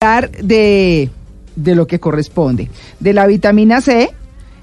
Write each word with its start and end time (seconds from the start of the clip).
De, 0.00 1.10
de 1.56 1.74
lo 1.74 1.86
que 1.86 2.00
corresponde. 2.00 2.70
De 3.00 3.12
la 3.12 3.26
vitamina 3.26 3.82
C, 3.82 4.08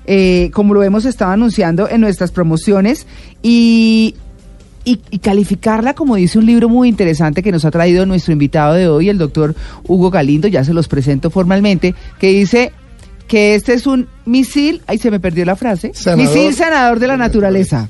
eh, 0.08 0.50
como 0.52 0.73
lo 0.73 0.82
hemos 0.82 1.05
estado 1.05 1.30
anunciando 1.30 1.88
en 1.88 2.02
nuestras 2.02 2.32
promociones, 2.32 3.05
y, 3.44 4.16
y, 4.84 5.00
y 5.12 5.20
calificarla, 5.20 5.94
como 5.94 6.16
dice 6.16 6.40
un 6.40 6.48
libro 6.48 6.70
muy 6.70 6.90
interesante 6.90 7.44
que 7.44 7.52
nos 7.52 7.66
ha 7.66 7.70
traído 7.70 8.08
nuestro 8.08 8.34
invitado 8.34 8.73
de 8.73 8.88
hoy, 8.88 9.09
el 9.09 9.20
doctor 9.20 9.54
Hugo 9.84 10.09
Galindo, 10.09 10.48
ya 10.48 10.64
se 10.64 10.73
los 10.73 10.88
presento 10.88 11.30
formalmente, 11.30 11.94
que 12.17 12.30
dice 12.30 12.72
que 13.28 13.54
este 13.54 13.76
es 13.76 13.86
un 13.86 14.08
misil, 14.26 14.81
ahí 14.88 14.98
se 14.98 15.12
me 15.12 15.20
perdió 15.20 15.45
la 15.45 15.56
frase, 15.56 15.92
Sanador. 15.94 16.34
misil 16.34 16.56
sanador 16.56 16.98
de 17.00 17.08
la 17.08 17.17
naturaleza. 17.17 17.90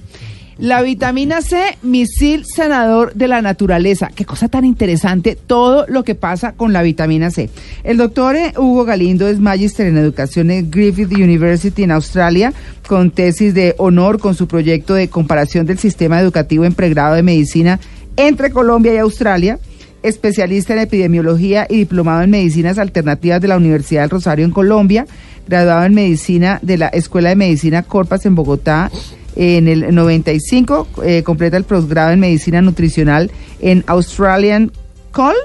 La 0.59 0.81
vitamina 0.81 1.43
C, 1.43 1.77
misil 1.83 2.43
sanador 2.45 3.13
de 3.13 3.27
la 3.27 3.43
naturaleza. 3.43 4.09
Qué 4.15 4.25
cosa 4.25 4.49
tan 4.49 4.65
interesante 4.65 5.35
todo 5.35 5.85
lo 5.87 6.03
que 6.03 6.15
pasa 6.15 6.53
con 6.53 6.73
la 6.73 6.81
vitamina 6.81 7.29
C. 7.29 7.51
El 7.83 7.97
doctor 7.97 8.35
eh, 8.35 8.53
Hugo 8.57 8.83
Galindo 8.83 9.27
es 9.27 9.39
magister 9.39 9.85
en 9.85 9.97
educación 9.97 10.49
en 10.49 10.71
Griffith 10.71 11.11
University 11.11 11.83
en 11.83 11.91
Australia, 11.91 12.53
con 12.87 13.11
tesis 13.11 13.53
de 13.53 13.75
honor 13.77 14.17
con 14.19 14.33
su 14.33 14.47
proyecto 14.47 14.95
de 14.95 15.09
comparación 15.09 15.67
del 15.67 15.77
sistema 15.77 16.19
educativo 16.19 16.65
en 16.65 16.73
pregrado 16.73 17.13
de 17.13 17.21
medicina 17.21 17.79
entre 18.15 18.49
Colombia 18.49 18.95
y 18.95 18.97
Australia 18.97 19.59
especialista 20.03 20.73
en 20.73 20.79
epidemiología 20.79 21.67
y 21.69 21.77
diplomado 21.77 22.21
en 22.21 22.29
medicinas 22.29 22.77
alternativas 22.77 23.41
de 23.41 23.47
la 23.47 23.57
Universidad 23.57 24.01
del 24.01 24.11
Rosario 24.11 24.45
en 24.45 24.51
Colombia, 24.51 25.05
graduado 25.47 25.85
en 25.85 25.95
medicina 25.95 26.59
de 26.61 26.77
la 26.77 26.87
Escuela 26.87 27.29
de 27.29 27.35
Medicina 27.35 27.83
Corpas 27.83 28.25
en 28.25 28.35
Bogotá 28.35 28.91
en 29.37 29.67
el 29.67 29.93
95, 29.95 30.87
eh, 31.03 31.23
completa 31.23 31.57
el 31.57 31.63
posgrado 31.63 32.11
en 32.11 32.19
medicina 32.19 32.61
nutricional 32.61 33.31
en 33.61 33.83
Australian 33.87 34.71
Col 35.11 35.35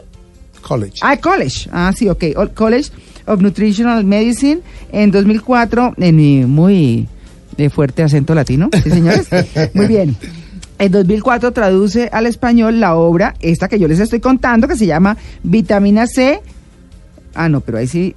College. 0.62 0.98
Ah, 1.02 1.16
College. 1.18 1.68
Ah, 1.72 1.92
sí, 1.96 2.08
ok. 2.08 2.24
Ol- 2.36 2.52
College 2.54 2.90
of 3.26 3.40
Nutritional 3.40 4.04
Medicine 4.04 4.60
en 4.92 5.10
2004, 5.10 5.94
en 5.98 6.16
mi 6.16 6.44
muy 6.46 7.06
eh, 7.58 7.68
fuerte 7.70 8.02
acento 8.02 8.34
latino. 8.34 8.70
Sí, 8.82 8.90
señores. 8.90 9.26
muy 9.74 9.86
bien. 9.86 10.16
En 10.78 10.90
2004 10.90 11.52
traduce 11.52 12.08
al 12.12 12.26
español 12.26 12.80
la 12.80 12.94
obra, 12.96 13.34
esta 13.40 13.68
que 13.68 13.78
yo 13.78 13.86
les 13.88 14.00
estoy 14.00 14.20
contando, 14.20 14.66
que 14.66 14.74
se 14.76 14.86
llama 14.86 15.16
Vitamina 15.42 16.06
C. 16.06 16.40
Ah, 17.34 17.48
no, 17.48 17.60
pero 17.60 17.78
ahí 17.78 17.86
sí 17.86 18.14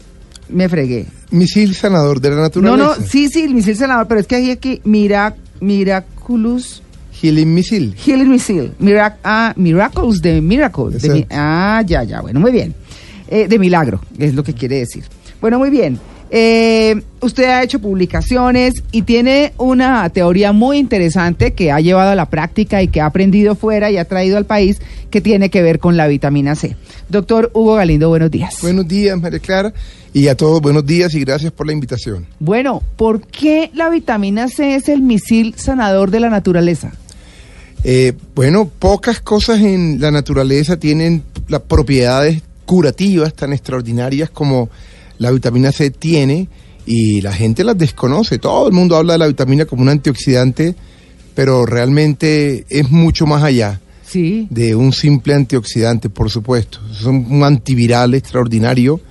me 0.50 0.68
fregué. 0.70 1.06
Misil 1.31 1.76
sanador 1.76 2.22
de 2.22 2.30
la 2.30 2.36
No, 2.38 2.42
naturaleza. 2.44 2.78
no, 3.00 3.08
sí, 3.08 3.28
sí, 3.30 3.44
el 3.44 3.53
misil 3.56 3.76
sanador, 3.76 4.08
pero 4.08 4.20
es 4.20 4.28
que 4.28 4.36
hay 4.36 4.52
aquí 4.52 4.81
Mira, 4.84 5.36
Miraculous 5.66 6.82
Healing 7.22 7.54
Misil. 7.54 7.96
Healing 8.06 8.30
Missile. 8.30 8.72
Mirac 8.80 9.18
ah, 9.24 9.54
Miracles 9.56 10.22
de 10.22 10.42
Miracle. 10.42 10.86
de 10.92 11.10
mi- 11.10 11.20
Exacto. 11.20 11.36
ah, 11.38 11.82
ya, 11.86 12.04
ya. 12.04 12.22
Bueno, 12.22 12.40
muy 12.40 12.52
bien. 12.52 12.74
Eh, 13.28 13.48
de 13.48 13.58
milagro, 13.58 14.02
es 14.20 14.36
lo 14.36 14.44
que 14.44 14.54
quiere 14.54 14.78
decir. 14.80 15.04
Bueno, 15.42 15.58
muy 15.58 15.70
bien. 15.70 15.98
Eh, 16.30 17.02
usted 17.22 17.46
ha 17.46 17.64
hecho 17.64 17.80
publicaciones 17.80 18.84
y 18.92 19.04
tiene 19.04 19.54
una 19.58 20.10
teoría 20.10 20.52
muy 20.52 20.78
interesante 20.78 21.54
que 21.54 21.72
ha 21.72 21.80
llevado 21.80 22.12
a 22.12 22.16
la 22.16 22.30
práctica 22.30 22.81
y 22.84 22.88
que 22.90 23.00
ha 23.00 23.06
aprendido 23.06 23.56
fuera 23.56 23.90
y 23.92 23.98
ha 23.98 24.06
traído 24.06 24.38
al 24.38 24.46
país 24.46 24.80
que 25.09 25.22
tiene 25.22 25.50
que 25.50 25.62
ver 25.62 25.80
con 25.80 25.96
la 25.98 26.08
vitamina 26.08 26.56
C. 26.56 26.75
Doctor 27.09 27.52
Hugo 27.54 27.75
Galindo, 27.75 28.09
buenos 28.09 28.30
días. 28.31 28.58
Buenos 28.62 28.88
días, 28.88 29.20
María 29.22 29.40
Clara. 29.40 29.74
Y 30.16 30.30
a 30.30 30.36
todos, 30.38 30.62
buenos 30.62 30.86
días 30.86 31.14
y 31.14 31.20
gracias 31.20 31.52
por 31.52 31.68
la 31.68 31.74
invitación. 31.74 32.26
Bueno, 32.40 32.81
¿por 32.96 33.20
qué 33.28 33.70
la 33.74 33.90
vitamina 33.90 34.48
C 34.48 34.76
es 34.76 34.88
el 34.88 35.02
misil 35.02 35.56
sanador 35.58 36.09
de 36.09 36.22
la 36.22 36.30
naturaleza? 36.30 36.94
Eh, 37.84 38.14
bueno, 38.34 38.66
pocas 38.80 39.20
cosas 39.20 39.59
en 39.59 40.00
la 40.00 40.12
naturaleza 40.12 40.78
tienen 40.78 41.22
las 41.50 41.64
propiedades 41.64 42.42
curativas 42.66 43.34
tan 43.34 43.52
extraordinarias 43.52 44.30
como 44.30 44.70
la 45.18 45.31
vitamina 45.31 45.74
C 45.74 45.90
tiene 45.92 46.48
y 46.86 47.20
la 47.20 47.34
gente 47.34 47.66
las 47.66 47.78
desconoce. 47.78 48.40
Todo 48.40 48.68
el 48.70 48.74
mundo 48.74 48.96
habla 48.96 49.14
de 49.14 49.20
la 49.20 49.28
vitamina 49.28 49.66
como 49.66 49.81
un 49.81 49.90
antioxidante, 49.90 50.75
pero 51.34 51.66
realmente 51.66 52.66
es 52.70 52.90
mucho 52.90 53.25
más 53.25 53.44
allá 53.44 53.81
Sí. 54.08 54.48
de 54.50 54.75
un 54.75 54.94
simple 54.94 55.34
antioxidante, 55.34 56.09
por 56.09 56.30
supuesto. 56.31 56.80
Es 56.90 57.04
un, 57.04 57.25
un 57.30 57.44
antiviral 57.44 58.14
extraordinario. 58.14 59.02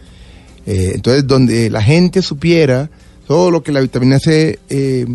Eh, 0.66 0.92
entonces, 0.94 1.26
donde 1.26 1.70
la 1.70 1.82
gente 1.82 2.22
supiera 2.22 2.88
todo 3.26 3.50
lo 3.50 3.62
que 3.62 3.72
la 3.72 3.80
vitamina 3.80 4.18
C, 4.18 4.58
eh, 4.68 5.06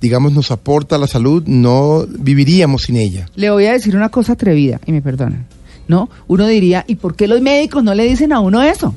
digamos, 0.00 0.32
nos 0.32 0.50
aporta 0.50 0.96
a 0.96 0.98
la 0.98 1.06
salud, 1.06 1.42
no 1.46 2.06
viviríamos 2.06 2.82
sin 2.82 2.96
ella. 2.96 3.28
Le 3.34 3.50
voy 3.50 3.66
a 3.66 3.72
decir 3.72 3.96
una 3.96 4.08
cosa 4.08 4.32
atrevida, 4.32 4.80
y 4.86 4.92
me 4.92 5.02
perdonan. 5.02 5.46
¿No? 5.88 6.10
Uno 6.26 6.46
diría, 6.48 6.84
¿y 6.88 6.96
por 6.96 7.14
qué 7.14 7.28
los 7.28 7.40
médicos 7.40 7.84
no 7.84 7.94
le 7.94 8.04
dicen 8.04 8.32
a 8.32 8.40
uno 8.40 8.60
eso? 8.62 8.94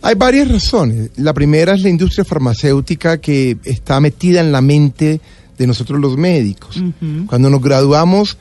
Hay 0.00 0.14
varias 0.14 0.48
razones. 0.48 1.10
La 1.16 1.34
primera 1.34 1.74
es 1.74 1.82
la 1.82 1.90
industria 1.90 2.24
farmacéutica 2.24 3.18
que 3.18 3.58
está 3.64 4.00
metida 4.00 4.40
en 4.40 4.52
la 4.52 4.62
mente 4.62 5.20
de 5.58 5.66
nosotros 5.66 6.00
los 6.00 6.16
médicos. 6.16 6.82
Cuando 7.26 7.50
nos 7.50 7.60
graduamos, 7.60 8.38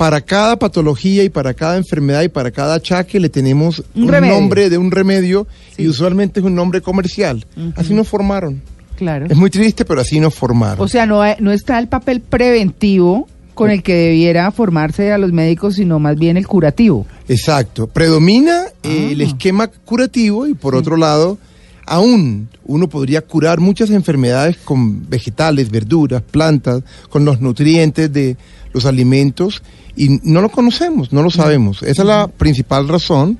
para 0.00 0.22
cada 0.22 0.58
patología 0.58 1.22
y 1.24 1.28
para 1.28 1.52
cada 1.52 1.76
enfermedad 1.76 2.22
y 2.22 2.28
para 2.30 2.50
cada 2.50 2.76
achaque 2.76 3.20
le 3.20 3.28
tenemos 3.28 3.84
Un 3.94 4.06
nombre 4.06 4.70
de 4.70 4.78
un 4.78 4.90
remedio 4.90 5.46
Sí. 5.76 5.82
y 5.82 5.88
usualmente 5.88 6.40
es 6.40 6.46
un 6.46 6.54
nombre 6.54 6.80
comercial. 6.80 7.44
Así 7.76 7.92
nos 7.92 8.08
formaron. 8.08 8.62
Claro. 8.96 9.26
Es 9.28 9.36
muy 9.36 9.50
triste, 9.50 9.84
pero 9.84 10.00
así 10.00 10.18
nos 10.18 10.34
formaron. 10.34 10.82
O 10.82 10.88
sea, 10.88 11.04
no, 11.04 11.20
no 11.40 11.52
está 11.52 11.78
el 11.78 11.88
papel 11.88 12.22
preventivo 12.22 13.28
con 13.52 13.70
el 13.70 13.82
que 13.82 13.94
debiera 13.94 14.50
formarse 14.52 15.12
a 15.12 15.18
los 15.18 15.32
médicos, 15.32 15.74
sino 15.74 15.98
más 15.98 16.16
bien 16.18 16.38
el 16.38 16.46
curativo. 16.46 17.04
Exacto. 17.28 17.86
Predomina 17.86 18.68
eh, 18.82 19.08
Ah. 19.08 19.12
el 19.12 19.20
esquema 19.20 19.66
curativo 19.68 20.46
y 20.46 20.54
por 20.54 20.74
otro 20.76 20.96
lado, 20.96 21.36
aún 21.84 22.48
uno 22.64 22.88
podría 22.88 23.20
curar 23.20 23.60
muchas 23.60 23.90
enfermedades 23.90 24.56
con 24.64 25.10
vegetales, 25.10 25.70
verduras, 25.70 26.22
plantas, 26.22 26.82
con 27.10 27.26
los 27.26 27.42
nutrientes 27.42 28.10
de 28.10 28.38
los 28.72 28.86
alimentos 28.86 29.62
y 30.04 30.20
no 30.22 30.40
lo 30.40 30.48
conocemos, 30.50 31.12
no 31.12 31.22
lo 31.22 31.30
sabemos. 31.30 31.82
Esa 31.82 32.02
es 32.02 32.08
la 32.08 32.26
principal 32.28 32.88
razón. 32.88 33.38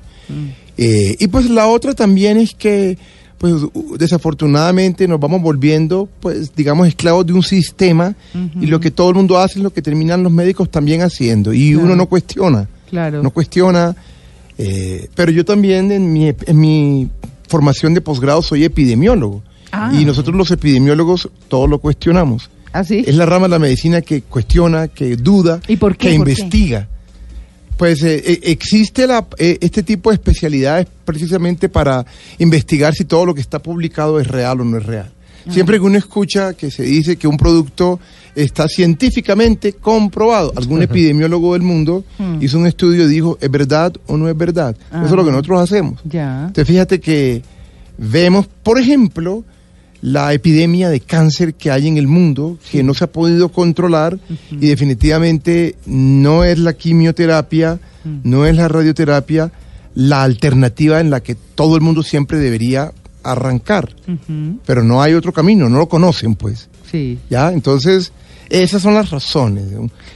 Eh, 0.77 1.15
y 1.19 1.27
pues 1.27 1.49
la 1.49 1.67
otra 1.67 1.93
también 1.93 2.37
es 2.37 2.53
que 2.53 2.97
pues 3.37 3.53
desafortunadamente 3.97 5.07
nos 5.07 5.19
vamos 5.19 5.41
volviendo 5.41 6.07
pues 6.19 6.53
digamos 6.55 6.87
esclavos 6.87 7.25
de 7.25 7.33
un 7.33 7.41
sistema 7.43 8.13
y 8.59 8.67
lo 8.67 8.79
que 8.79 8.91
todo 8.91 9.09
el 9.09 9.15
mundo 9.15 9.37
hace 9.39 9.57
es 9.59 9.63
lo 9.63 9.73
que 9.73 9.81
terminan 9.81 10.21
los 10.23 10.31
médicos 10.31 10.69
también 10.69 11.01
haciendo 11.01 11.51
y 11.53 11.71
Claro. 11.71 11.85
uno 11.85 11.95
no 11.95 12.05
cuestiona 12.05 12.67
Claro. 12.89 13.23
no 13.23 13.31
cuestiona. 13.31 13.95
eh, 14.57 15.07
pero 15.15 15.31
yo 15.31 15.43
también 15.43 15.91
en 15.91 16.13
mi, 16.13 16.27
en 16.29 16.59
mi 16.59 17.09
formación 17.47 17.93
de 17.95 18.01
posgrado 18.01 18.41
soy 18.43 18.63
epidemiólogo. 18.63 19.41
Ah. 19.71 19.91
Y 19.97 20.05
nosotros 20.05 20.35
los 20.35 20.51
epidemiólogos 20.51 21.29
todo 21.47 21.65
lo 21.67 21.79
cuestionamos. 21.79 22.49
¿Así? 22.73 23.03
Es 23.05 23.15
la 23.15 23.25
rama 23.25 23.47
de 23.47 23.51
la 23.51 23.59
medicina 23.59 24.01
que 24.01 24.21
cuestiona, 24.21 24.87
que 24.87 25.15
duda, 25.17 25.59
¿Y 25.67 25.75
por 25.77 25.97
qué? 25.97 26.11
que 26.11 26.17
¿Por 26.17 26.25
qué? 26.27 26.31
investiga. 26.33 26.87
Pues 27.77 28.03
eh, 28.03 28.21
eh, 28.25 28.39
existe 28.43 29.07
la, 29.07 29.25
eh, 29.39 29.57
este 29.59 29.81
tipo 29.83 30.11
de 30.11 30.15
especialidades 30.15 30.87
precisamente 31.03 31.67
para 31.67 32.05
investigar 32.37 32.93
si 32.93 33.05
todo 33.05 33.25
lo 33.25 33.33
que 33.33 33.41
está 33.41 33.59
publicado 33.59 34.19
es 34.19 34.27
real 34.27 34.61
o 34.61 34.63
no 34.65 34.77
es 34.77 34.85
real. 34.85 35.11
Siempre 35.49 35.77
que 35.79 35.85
uno 35.85 35.97
escucha 35.97 36.53
que 36.53 36.69
se 36.69 36.83
dice 36.83 37.15
que 37.15 37.27
un 37.27 37.35
producto 37.35 37.99
está 38.35 38.67
científicamente 38.67 39.73
comprobado, 39.73 40.53
algún 40.55 40.83
epidemiólogo 40.83 41.53
del 41.53 41.63
mundo 41.63 42.03
Hmm. 42.19 42.37
hizo 42.41 42.59
un 42.59 42.67
estudio 42.67 43.05
y 43.05 43.07
dijo, 43.07 43.39
¿es 43.41 43.49
verdad 43.49 43.91
o 44.05 44.17
no 44.17 44.29
es 44.29 44.37
verdad? 44.37 44.75
Eso 44.91 45.05
es 45.05 45.11
lo 45.11 45.25
que 45.25 45.31
nosotros 45.31 45.59
hacemos. 45.61 45.99
Ya. 46.03 46.41
Entonces 46.41 46.67
fíjate 46.67 46.99
que 46.99 47.41
vemos, 47.97 48.47
por 48.61 48.77
ejemplo, 48.79 49.43
la 50.01 50.33
epidemia 50.33 50.89
de 50.89 50.99
cáncer 50.99 51.53
que 51.53 51.69
hay 51.71 51.87
en 51.87 51.97
el 51.97 52.07
mundo, 52.07 52.57
que 52.71 52.81
no 52.83 52.93
se 52.93 53.03
ha 53.03 53.11
podido 53.11 53.49
controlar 53.49 54.17
y 54.49 54.67
definitivamente 54.67 55.75
no 55.85 56.43
es 56.43 56.57
la 56.59 56.73
quimioterapia, 56.73 57.79
no 58.23 58.45
es 58.45 58.55
la 58.55 58.67
radioterapia, 58.67 59.51
la 59.93 60.23
alternativa 60.23 60.99
en 60.99 61.09
la 61.09 61.21
que 61.21 61.35
todo 61.35 61.75
el 61.75 61.81
mundo 61.81 62.01
siempre 62.03 62.39
debería 62.39 62.91
arrancar. 63.23 63.89
Pero 64.65 64.83
no 64.83 65.01
hay 65.01 65.13
otro 65.13 65.31
camino, 65.33 65.69
no 65.69 65.77
lo 65.77 65.87
conocen 65.87 66.33
pues. 66.35 66.67
Sí. 66.89 67.19
¿Ya? 67.29 67.51
Entonces, 67.53 68.11
esas 68.49 68.81
son 68.81 68.95
las 68.95 69.11
razones. 69.11 69.65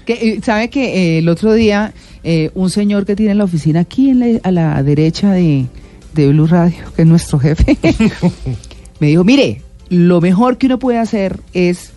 Que, 0.06 0.14
eh, 0.14 0.40
¿Sabe 0.44 0.70
que 0.70 1.16
eh, 1.16 1.18
el 1.20 1.30
otro 1.30 1.54
día 1.54 1.94
eh, 2.24 2.50
un 2.56 2.70
señor 2.72 3.06
que 3.06 3.16
tiene 3.16 3.36
la 3.36 3.44
oficina 3.44 3.82
aquí 3.82 4.10
en 4.10 4.20
la- 4.20 4.40
a 4.44 4.52
la 4.52 4.82
derecha 4.84 5.32
de, 5.32 5.68
de 6.16 6.28
Blue 6.30 6.48
Radio, 6.48 6.78
que 6.96 7.04
es 7.04 7.08
nuestro 7.08 7.38
jefe, 7.40 7.78
me 9.00 9.08
dijo, 9.08 9.24
mire, 9.24 9.62
lo 9.90 10.22
mejor 10.22 10.58
que 10.58 10.68
uno 10.68 10.80
puede 10.80 11.00
hacer 11.00 11.40
es 11.54 11.92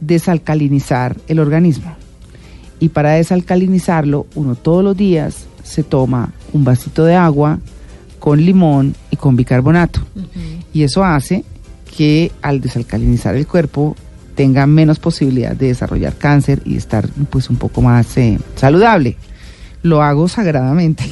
desalcalinizar 0.00 1.16
el 1.28 1.38
organismo. 1.38 1.94
Y 2.80 2.90
para 2.90 3.12
desalcalinizarlo, 3.12 4.26
uno 4.34 4.54
todos 4.54 4.84
los 4.84 4.96
días 4.96 5.46
se 5.62 5.82
toma 5.82 6.32
un 6.52 6.64
vasito 6.64 7.04
de 7.04 7.14
agua 7.14 7.58
con 8.18 8.44
limón 8.44 8.94
y 9.10 9.16
con 9.16 9.36
bicarbonato. 9.36 10.00
Y 10.72 10.82
eso 10.82 11.04
hace 11.04 11.44
que 11.96 12.32
al 12.42 12.60
desalcalinizar 12.60 13.36
el 13.36 13.46
cuerpo 13.46 13.96
tenga 14.34 14.66
menos 14.66 14.98
posibilidad 14.98 15.54
de 15.54 15.68
desarrollar 15.68 16.14
cáncer 16.14 16.60
y 16.64 16.76
estar 16.76 17.08
pues 17.30 17.48
un 17.50 17.56
poco 17.56 17.82
más 17.82 18.16
eh, 18.16 18.38
saludable. 18.56 19.16
Lo 19.82 20.02
hago 20.02 20.28
sagradamente. 20.28 21.04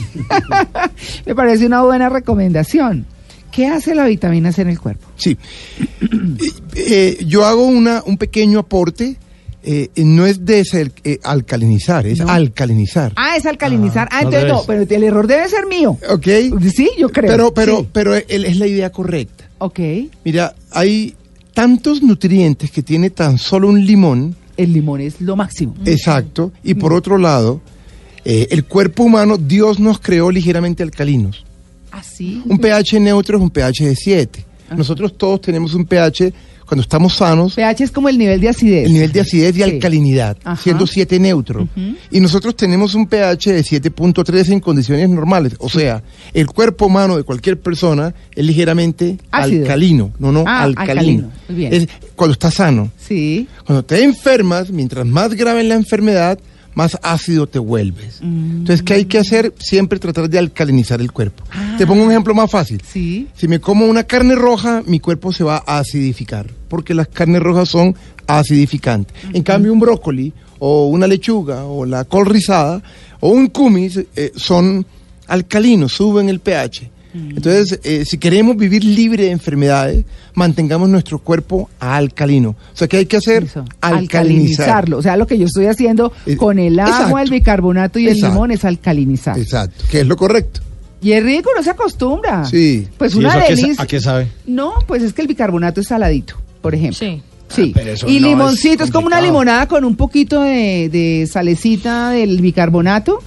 Me 1.26 1.35
parece 1.35 1.67
una 1.67 1.82
buena 1.82 2.08
recomendación. 2.08 3.06
¿Qué 3.52 3.66
hace 3.69 3.94
la 3.94 4.06
vitamina 4.06 4.50
C 4.50 4.62
en 4.62 4.70
el 4.70 4.81
cuerpo? 4.81 5.06
Sí. 5.16 5.37
Eh, 6.75 7.19
eh, 7.20 7.25
yo 7.26 7.44
hago 7.44 7.66
una, 7.66 8.02
un 8.06 8.16
pequeño 8.16 8.58
aporte. 8.60 9.16
eh, 9.64 9.90
no 9.96 10.26
es 10.26 10.44
desalcalinizar, 10.44 12.06
es 12.06 12.19
No. 12.19 12.28
alcalinizar. 12.28 13.12
Ah, 13.14 13.37
es 13.37 13.46
alcalinizar. 13.46 14.08
Ah, 14.10 14.19
al 14.20 14.25
entonces 14.26 14.49
no, 14.50 14.62
pero 14.66 14.82
el 14.82 15.04
error 15.04 15.26
debe 15.28 15.49
ser 15.49 15.66
mío. 15.66 15.96
¿Ok? 16.08 16.26
Sí, 16.75 16.90
yo 16.99 17.10
creo. 17.10 17.31
Pero, 17.31 17.54
pero, 17.54 17.81
Sí. 17.81 17.88
pero 17.93 18.14
él- 18.16 18.44
es 18.44 18.56
la 18.56 18.66
idea 18.66 18.90
correcta. 18.90 19.49
Ok. 19.58 19.78
Mira, 20.25 20.55
hay 20.72 21.14
tantos 21.55 22.02
nutrientes 22.02 22.70
que 22.72 22.82
tiene 22.82 23.10
tan 23.10 23.38
solo 23.38 23.69
un 23.69 23.84
limón, 23.87 24.34
El 24.56 24.72
limón 24.72 25.00
es 25.00 25.20
lo 25.20 25.37
máximo. 25.37 25.75
exacto, 25.84 26.50
y 26.64 26.75
por 26.75 26.93
otro 26.93 27.19
lado, 27.19 27.60
eh, 28.25 28.48
el 28.50 28.64
cuerpo 28.64 29.05
humano, 29.05 29.37
Dios 29.37 29.78
nos 29.78 30.00
creó 30.00 30.31
ligeramente 30.32 30.82
alcalinos. 30.82 31.44
Así. 31.93 32.43
Un 32.49 32.59
pH 32.59 32.99
neutro 32.99 33.37
es 33.37 33.43
un 33.43 33.50
pH 33.50 33.85
de 33.85 33.94
7. 33.97 34.44
Nosotros 34.77 35.17
todos 35.19 35.43
tenemos 35.43 35.75
un 35.75 35.85
pH, 35.85 36.33
cuando 36.67 36.81
estamos 36.81 37.15
sanos, 37.17 37.55
pH 37.55 37.85
es 37.85 37.91
como 37.91 38.09
el 38.09 38.17
nivel 38.17 38.41
de 38.41 38.49
acidez. 38.49 38.87
el 38.87 38.94
nivel 38.94 39.12
de 39.12 39.21
acidez 39.21 39.50
y 39.55 39.59
Sí. 39.59 39.62
alcalinidad, 39.62 40.39
Ajá. 40.43 40.62
siendo 40.62 40.87
7 40.87 41.19
neutro. 41.21 41.69
Y 42.11 42.21
nosotros 42.21 42.56
tenemos 42.56 42.94
un 42.94 43.06
pH 43.06 43.53
de 43.53 43.62
7.3 43.62 44.49
en 44.49 44.61
condiciones 44.61 45.11
normales. 45.11 45.53
O 45.59 45.69
sea, 45.69 46.03
el 46.33 46.47
cuerpo 46.47 46.87
humano 46.87 47.19
de 47.19 47.25
cualquier 47.25 47.61
persona 47.61 48.15
es 48.35 48.47
ligeramente 48.47 49.19
Ácido. 49.31 49.62
alcalino. 49.65 50.12
No, 50.19 50.33
no, 50.33 50.44
Ah, 50.47 50.62
alcalino. 50.62 51.31
bien. 51.50 51.75
Es 51.75 51.89
cuando 52.17 52.33
está 52.33 52.50
sano. 52.50 52.91
Sí. 52.99 53.47
Cuando 53.67 53.83
te 53.85 54.03
enfermas, 54.03 54.71
mientras 54.71 55.05
más 55.05 55.35
grave 55.35 55.61
es 55.61 55.67
la 55.67 55.75
enfermedad, 55.75 56.39
más 56.74 56.98
ácido 57.02 57.46
te 57.46 57.58
vuelves. 57.58 58.19
Mm. 58.20 58.58
Entonces, 58.58 58.82
¿qué 58.82 58.94
hay 58.94 59.04
que 59.04 59.19
hacer? 59.19 59.54
Siempre 59.58 59.98
tratar 59.98 60.28
de 60.28 60.38
alcalinizar 60.38 61.00
el 61.00 61.12
cuerpo. 61.12 61.44
Te 61.78 61.86
pongo 61.86 62.04
un 62.04 62.10
ejemplo 62.10 62.34
más 62.34 62.50
fácil. 62.50 62.80
Ah. 62.82 62.88
Sí. 62.92 63.28
Si 63.34 63.48
me 63.48 63.60
como 63.60 63.86
una 63.86 64.04
carne 64.04 64.34
roja, 64.34 64.82
mi 64.86 65.00
cuerpo 65.00 65.32
se 65.32 65.44
va 65.44 65.62
a 65.66 65.78
acidificar, 65.78 66.50
porque 66.69 66.94
las 66.94 67.08
carnes 67.08 67.42
rojas 67.42 67.69
son 67.69 67.94
acidificantes. 68.26 69.14
En 69.32 69.42
cambio, 69.42 69.72
un 69.72 69.80
brócoli 69.80 70.32
o 70.58 70.86
una 70.86 71.06
lechuga 71.06 71.64
o 71.64 71.84
la 71.84 72.04
col 72.04 72.26
rizada 72.26 72.82
o 73.20 73.30
un 73.30 73.48
kumis 73.48 74.00
eh, 74.16 74.32
son 74.36 74.86
alcalinos, 75.26 75.92
suben 75.92 76.28
el 76.28 76.40
pH. 76.40 76.92
Entonces, 77.14 77.79
eh, 77.85 78.05
si 78.06 78.17
queremos 78.19 78.56
vivir 78.56 78.82
libre 78.85 79.25
de 79.25 79.31
enfermedades, 79.32 80.05
mantengamos 80.35 80.88
nuestro 80.88 81.19
cuerpo 81.19 81.69
alcalino. 81.79 82.50
O 82.50 82.56
sea, 82.76 82.88
¿qué 82.88 82.99
hay 82.99 83.06
que 83.06 83.19
hacer? 83.19 83.44
Eso, 83.44 83.64
Alcalinizar. 83.82 83.99
alcalinizarlo. 84.70 84.99
O 84.99 85.03
sea, 85.03 85.17
lo 85.17 85.26
que 85.26 85.37
yo 85.38 85.47
estoy 85.47 85.67
haciendo 85.67 86.12
Eh, 86.26 86.37
con 86.37 86.59
el 86.59 86.79
agua, 86.79 86.91
exacto. 86.97 87.19
el 87.19 87.31
bicarbonato 87.31 87.99
y 87.99 88.06
el 88.06 88.12
Exacto. 88.14 88.35
limón 88.35 88.50
es 88.50 88.64
alcalinizar. 88.64 89.38
Exacto, 89.38 89.85
que 89.91 90.00
es 90.00 90.06
lo 90.06 90.17
correcto. 90.17 90.61
Y 91.03 91.12
es 91.12 91.23
rico, 91.25 91.50
no 91.56 91.62
se 91.62 91.70
acostumbra. 91.70 92.44
Sí. 92.44 92.87
Pues 92.97 93.15
¿Y 93.15 93.19
una 93.19 93.37
delicia. 93.37 93.75
a 93.82 93.87
qué 93.87 94.00
sabe? 94.00 94.29
No, 94.47 94.73
pues 94.87 95.03
es 95.03 95.12
que 95.12 95.23
el 95.23 95.29
bicarbonato 95.29 95.81
es 95.81 95.88
saladito, 95.88 96.37
por 96.61 96.75
ejemplo. 96.75 96.99
Sí. 96.99 97.20
Sí. 97.49 97.75
Ah, 97.76 97.81
y 98.08 98.19
no 98.20 98.29
limoncito, 98.29 98.85
es, 98.85 98.91
como 98.91 99.06
una 99.08 99.20
limonada 99.20 99.69
con 99.69 99.85
un 99.85 99.97
poquito 99.97 100.41
de, 100.41 100.88
de 100.91 101.29
salecita 101.31 102.08
del 102.11 102.41
bicarbonato. 102.41 103.19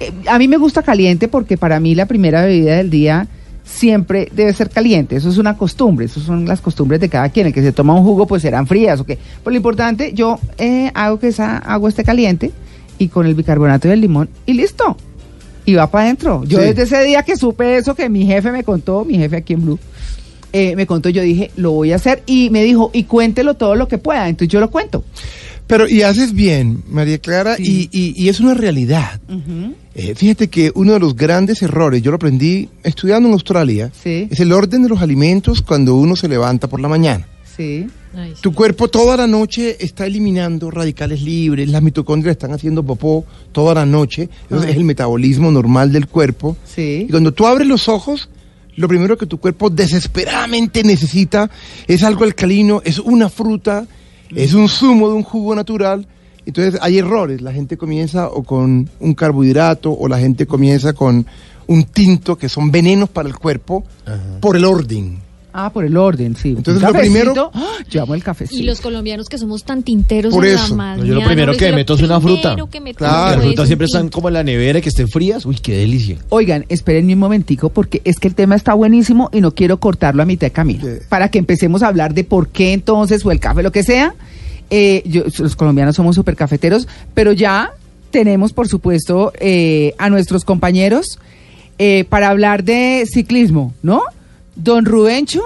Eh, 0.00 0.12
a 0.28 0.38
mí 0.38 0.48
me 0.48 0.56
gusta 0.56 0.82
caliente 0.82 1.28
porque 1.28 1.56
para 1.56 1.80
mí 1.80 1.94
la 1.94 2.06
primera 2.06 2.44
bebida 2.44 2.76
del 2.76 2.90
día 2.90 3.26
siempre 3.64 4.28
debe 4.34 4.52
ser 4.54 4.70
caliente. 4.70 5.16
Eso 5.16 5.28
es 5.28 5.38
una 5.38 5.56
costumbre, 5.56 6.06
eso 6.06 6.20
son 6.20 6.46
las 6.46 6.60
costumbres 6.60 7.00
de 7.00 7.08
cada 7.08 7.28
quien. 7.28 7.46
El 7.48 7.52
que 7.52 7.62
se 7.62 7.72
toma 7.72 7.94
un 7.94 8.02
jugo, 8.04 8.26
pues 8.26 8.42
serán 8.42 8.66
frías 8.66 9.00
o 9.00 9.04
qué. 9.04 9.18
Pues 9.42 9.52
lo 9.52 9.56
importante, 9.58 10.12
yo 10.14 10.38
eh, 10.56 10.90
hago 10.94 11.18
que 11.18 11.28
esa 11.28 11.58
agua 11.58 11.88
esté 11.90 12.04
caliente 12.04 12.50
y 12.98 13.08
con 13.08 13.26
el 13.26 13.34
bicarbonato 13.34 13.88
y 13.88 13.90
el 13.92 14.00
limón 14.00 14.28
y 14.46 14.54
listo. 14.54 14.96
Y 15.64 15.74
va 15.74 15.90
para 15.90 16.04
adentro. 16.04 16.44
Yo 16.44 16.58
Sí. 16.58 16.64
desde 16.64 16.82
ese 16.84 17.04
día 17.04 17.22
que 17.22 17.36
supe 17.36 17.76
eso 17.76 17.94
que 17.94 18.08
mi 18.08 18.24
jefe 18.26 18.50
me 18.52 18.64
contó, 18.64 19.04
mi 19.04 19.18
jefe 19.18 19.36
aquí 19.36 19.52
en 19.52 19.64
Blue, 19.66 19.78
eh, 20.54 20.74
me 20.74 20.86
contó, 20.86 21.10
yo 21.10 21.20
dije, 21.20 21.50
lo 21.56 21.72
voy 21.72 21.92
a 21.92 21.96
hacer 21.96 22.22
y 22.24 22.48
me 22.48 22.64
dijo, 22.64 22.90
y 22.94 23.04
cuéntelo 23.04 23.52
todo 23.54 23.74
lo 23.74 23.86
que 23.86 23.98
pueda. 23.98 24.30
Entonces 24.30 24.50
yo 24.50 24.60
lo 24.60 24.70
cuento. 24.70 25.04
Pero, 25.68 25.88
y 25.88 26.02
haces 26.02 26.32
bien, 26.32 26.82
María 26.90 27.18
Clara, 27.18 27.56
Sí. 27.56 27.88
y, 27.92 27.98
y- 27.98 28.24
y 28.24 28.28
es 28.28 28.40
una 28.40 28.54
realidad. 28.54 29.20
Eh, 29.94 30.14
fíjate 30.16 30.48
que 30.48 30.72
uno 30.74 30.94
de 30.94 30.98
los 31.00 31.14
grandes 31.14 31.62
errores, 31.62 32.02
yo 32.02 32.10
lo 32.10 32.16
aprendí 32.16 32.68
estudiando 32.82 33.28
en 33.28 33.34
Australia, 33.34 33.92
Sí. 34.02 34.26
es 34.30 34.40
el 34.40 34.52
orden 34.52 34.82
de 34.82 34.88
los 34.88 35.00
alimentos 35.02 35.62
cuando 35.62 35.94
uno 35.94 36.16
se 36.16 36.26
levanta 36.28 36.66
por 36.68 36.80
la 36.80 36.88
mañana. 36.88 37.26
Sí. 37.56 37.86
Tu 38.40 38.52
cuerpo 38.52 38.88
toda 38.88 39.16
la 39.16 39.26
noche 39.26 39.76
está 39.78 40.06
eliminando 40.06 40.70
radicales 40.70 41.20
libres, 41.22 41.68
las 41.68 41.82
mitocondrias 41.82 42.32
están 42.32 42.52
haciendo 42.52 42.82
popó 42.82 43.24
toda 43.52 43.74
la 43.74 43.84
noche, 43.86 44.28
entonces 44.44 44.70
es 44.70 44.76
el 44.76 44.84
metabolismo 44.84 45.50
normal 45.52 45.92
del 45.92 46.08
cuerpo. 46.08 46.56
Sí. 46.64 47.04
Y 47.06 47.10
cuando 47.10 47.32
tú 47.32 47.46
abres 47.46 47.68
los 47.68 47.88
ojos, 47.88 48.28
lo 48.76 48.88
primero 48.88 49.18
que 49.18 49.26
tu 49.26 49.38
cuerpo 49.38 49.70
desesperadamente 49.70 50.82
necesita 50.82 51.50
es 51.86 52.02
algo 52.02 52.24
alcalino, 52.24 52.80
es 52.84 52.98
una 52.98 53.28
fruta, 53.28 53.86
es 54.34 54.54
un 54.54 54.68
zumo 54.68 55.08
de 55.08 55.14
un 55.14 55.22
jugo 55.22 55.54
natural. 55.54 56.06
Entonces 56.46 56.80
hay 56.82 56.98
errores, 56.98 57.42
la 57.42 57.52
gente 57.52 57.76
comienza 57.76 58.28
o 58.28 58.42
con 58.42 58.88
un 59.00 59.14
carbohidrato 59.14 59.92
o 59.92 60.08
la 60.08 60.18
gente 60.18 60.46
comienza 60.46 60.94
con 60.94 61.26
un 61.66 61.84
tinto 61.84 62.36
que 62.36 62.48
son 62.48 62.70
venenos 62.70 63.10
para 63.10 63.28
el 63.28 63.36
cuerpo 63.36 63.84
por 64.40 64.56
el 64.56 64.64
orden. 64.64 65.27
Ah, 65.60 65.70
por 65.72 65.84
el 65.84 65.96
orden, 65.96 66.36
sí. 66.36 66.50
Entonces, 66.56 66.80
lo 66.82 66.92
primero- 66.92 67.34
cafecito, 67.34 67.50
¡ah! 67.54 67.84
Yo 67.90 68.02
amo 68.02 68.14
el 68.14 68.22
cafecito. 68.22 68.60
Y 68.60 68.64
los 68.64 68.80
colombianos 68.80 69.28
que 69.28 69.38
somos 69.38 69.64
tan 69.64 69.82
tinteros 69.82 70.32
Por 70.32 70.46
en 70.46 70.54
eso. 70.54 70.76
la 70.76 70.96
No, 70.96 71.04
yo 71.04 71.14
lo 71.14 71.24
primero 71.24 71.56
que 71.56 71.72
meto 71.72 71.94
es 71.94 72.02
una 72.02 72.20
fruta. 72.20 72.54
que 72.70 72.80
me 72.80 72.94
Claro. 72.94 73.36
Las 73.36 73.44
frutas 73.44 73.66
siempre 73.66 73.86
están 73.86 74.08
como 74.08 74.28
en 74.28 74.34
la 74.34 74.44
nevera, 74.44 74.80
que 74.80 74.88
estén 74.88 75.08
frías. 75.08 75.44
Uy, 75.46 75.56
qué 75.56 75.76
delicia. 75.78 76.18
Oigan, 76.28 76.64
espérenme 76.68 77.14
un 77.14 77.18
momentico 77.18 77.70
porque 77.70 78.00
es 78.04 78.18
que 78.20 78.28
el 78.28 78.34
tema 78.34 78.54
está 78.54 78.74
buenísimo 78.74 79.30
y 79.32 79.40
no 79.40 79.52
quiero 79.54 79.80
cortarlo 79.80 80.22
a 80.22 80.26
mitad 80.26 80.46
de 80.46 80.52
camino. 80.52 80.84
Sí. 80.84 81.02
Para 81.08 81.28
que 81.30 81.38
empecemos 81.38 81.82
a 81.82 81.88
hablar 81.88 82.14
de 82.14 82.22
por 82.24 82.48
qué 82.48 82.72
entonces, 82.72 83.24
o 83.26 83.32
el 83.32 83.40
café, 83.40 83.62
lo 83.62 83.72
que 83.72 83.82
sea. 83.82 84.14
Eh, 84.70 85.02
yo- 85.06 85.24
los 85.38 85.56
colombianos 85.56 85.96
somos 85.96 86.14
súper 86.14 86.36
cafeteros, 86.36 86.86
pero 87.14 87.32
ya 87.32 87.70
tenemos, 88.10 88.52
por 88.52 88.68
supuesto, 88.68 89.32
eh, 89.40 89.94
a 89.98 90.08
nuestros 90.10 90.44
compañeros 90.44 91.18
eh, 91.78 92.04
para 92.08 92.28
hablar 92.28 92.64
de 92.64 93.04
ciclismo, 93.10 93.72
¿no? 93.82 94.02
Don 94.58 94.84
Rubencho 94.84 95.40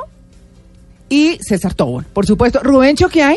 y 1.08 1.38
César 1.40 1.74
Tobón. 1.74 2.06
Por 2.12 2.26
supuesto, 2.26 2.60
Rubencho, 2.62 3.08
¿qué 3.08 3.22
hay? 3.22 3.36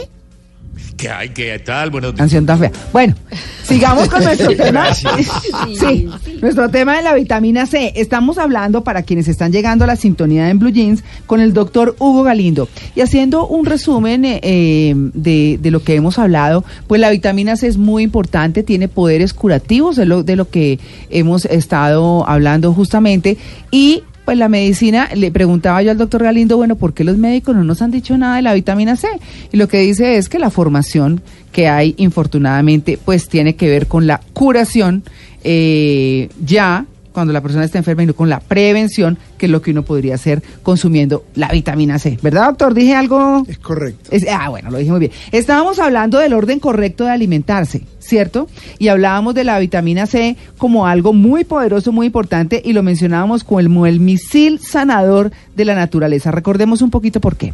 ¿Qué 0.98 1.10
hay? 1.10 1.29
¿Qué 1.29 1.60
tal? 1.60 1.89
Bueno, 1.89 2.13
Canción 2.15 2.46
tan 2.46 2.60
fea. 2.60 2.72
Bueno, 2.94 3.15
sigamos 3.63 4.08
con 4.08 4.24
nuestro 4.24 4.55
tema. 4.55 4.94
Sí, 4.94 6.10
nuestro 6.41 6.70
tema 6.70 6.96
de 6.96 7.03
la 7.03 7.13
vitamina 7.13 7.65
C. 7.65 7.91
Estamos 7.96 8.38
hablando 8.38 8.84
para 8.84 9.03
quienes 9.03 9.27
están 9.27 9.51
llegando 9.51 9.84
a 9.84 9.88
la 9.88 9.98
sintonía 9.98 10.50
en 10.50 10.60
Blue 10.60 10.72
Jeans 10.72 11.03
con 11.25 11.41
el 11.41 11.53
doctor 11.53 11.96
Hugo 12.00 12.24
Galindo. 12.24 12.70
Y 12.96 13.01
haciendo 13.01 13.46
un 13.46 13.65
resumen 13.65 14.24
eh, 14.24 14.39
eh, 14.41 14.94
de, 14.96 15.60
de 15.62 15.72
lo 15.72 15.84
que 15.84 15.96
hemos 15.96 16.17
hablado, 16.17 16.63
pues 16.88 17.01
la 17.01 17.10
vitamina 17.10 17.58
C 17.58 17.67
es 17.67 17.77
muy 17.77 18.03
importante, 18.03 18.63
tiene 18.63 18.88
poderes 18.88 19.34
curativos 19.34 19.98
de 19.98 20.05
lo, 20.05 20.24
de 20.24 20.38
lo 20.38 20.50
que 20.50 20.79
hemos 21.10 21.44
estado 21.46 22.27
hablando 22.27 22.74
justamente. 22.74 23.38
Y 23.70 24.03
pues 24.25 24.38
la 24.38 24.50
medicina, 24.50 25.10
le 25.15 25.32
preguntaba 25.32 25.82
yo 25.84 25.91
al 25.91 25.98
doctor 25.98 26.24
Galindo, 26.24 26.58
bueno, 26.58 26.75
¿por 26.75 26.94
qué 26.94 27.03
los 27.03 27.17
médicos 27.17 27.55
no 27.55 27.63
nos 27.63 27.82
han 27.82 27.91
dicho 27.91 28.17
nada 28.17 28.38
de 28.38 28.41
la 28.41 28.53
vitamina 28.53 28.96
C? 28.96 29.08
Y 29.51 29.58
lo 29.58 29.67
que 29.67 29.79
dice 29.79 30.17
es 30.17 30.27
que 30.29 30.39
la 30.39 30.50
formación 30.50 31.22
que 31.51 31.67
hay, 31.67 31.94
infortunadamente, 31.98 33.00
pues 33.03 33.29
tiene 33.29 33.55
que 33.55 33.70
ver 33.70 33.88
con 33.88 34.08
la 34.08 34.20
curación 34.34 35.03
eh, 35.44 36.29
ya 36.44 36.86
cuando 37.15 37.34
la 37.34 37.41
persona 37.41 37.65
está 37.65 37.79
enferma 37.79 38.03
y 38.03 38.05
no 38.05 38.13
con 38.13 38.29
la 38.29 38.39
prevención, 38.39 39.17
que 39.39 39.48
es 39.48 39.51
lo 39.51 39.60
que 39.63 39.72
uno 39.72 39.81
podría 39.84 40.13
hacer 40.13 40.43
consumiendo 40.62 41.25
la 41.34 41.48
vitamina 41.48 41.98
C. 41.98 42.19
¿Verdad, 42.22 42.45
doctor? 42.50 42.75
¿Dije 42.75 42.93
algo? 42.93 43.43
Es 43.48 43.57
correcto. 43.57 44.12
Es- 44.12 44.27
ah, 44.29 44.50
bueno, 44.50 44.69
lo 44.69 44.77
dije 44.77 44.91
muy 44.91 45.00
bien. 45.00 45.12
Estábamos 45.31 45.79
hablando 45.79 46.19
del 46.19 46.34
orden 46.34 46.60
correcto 46.60 47.05
de 47.05 47.10
alimentarse, 47.10 47.81
¿cierto? 47.98 48.48
Y 48.77 48.89
hablábamos 48.89 49.34
de 49.34 49.43
la 49.45 49.57
vitamina 49.57 50.05
C 50.05 50.36
como 50.60 50.86
algo 50.86 51.12
muy 51.13 51.43
poderoso, 51.43 51.91
muy 51.91 52.05
importante, 52.05 52.62
y 52.63 52.74
lo 52.74 52.84
mencionábamos 52.84 53.43
como 53.43 53.60
el, 53.62 53.65
como 53.65 53.88
el 53.88 54.00
misil 54.00 54.60
sanador 54.60 55.31
de 55.55 55.65
la 55.65 55.74
naturaleza. 55.74 56.29
Recordemos 56.29 56.84
un 56.84 56.91
poquito 56.91 57.19
por 57.19 57.36
qué. 57.36 57.53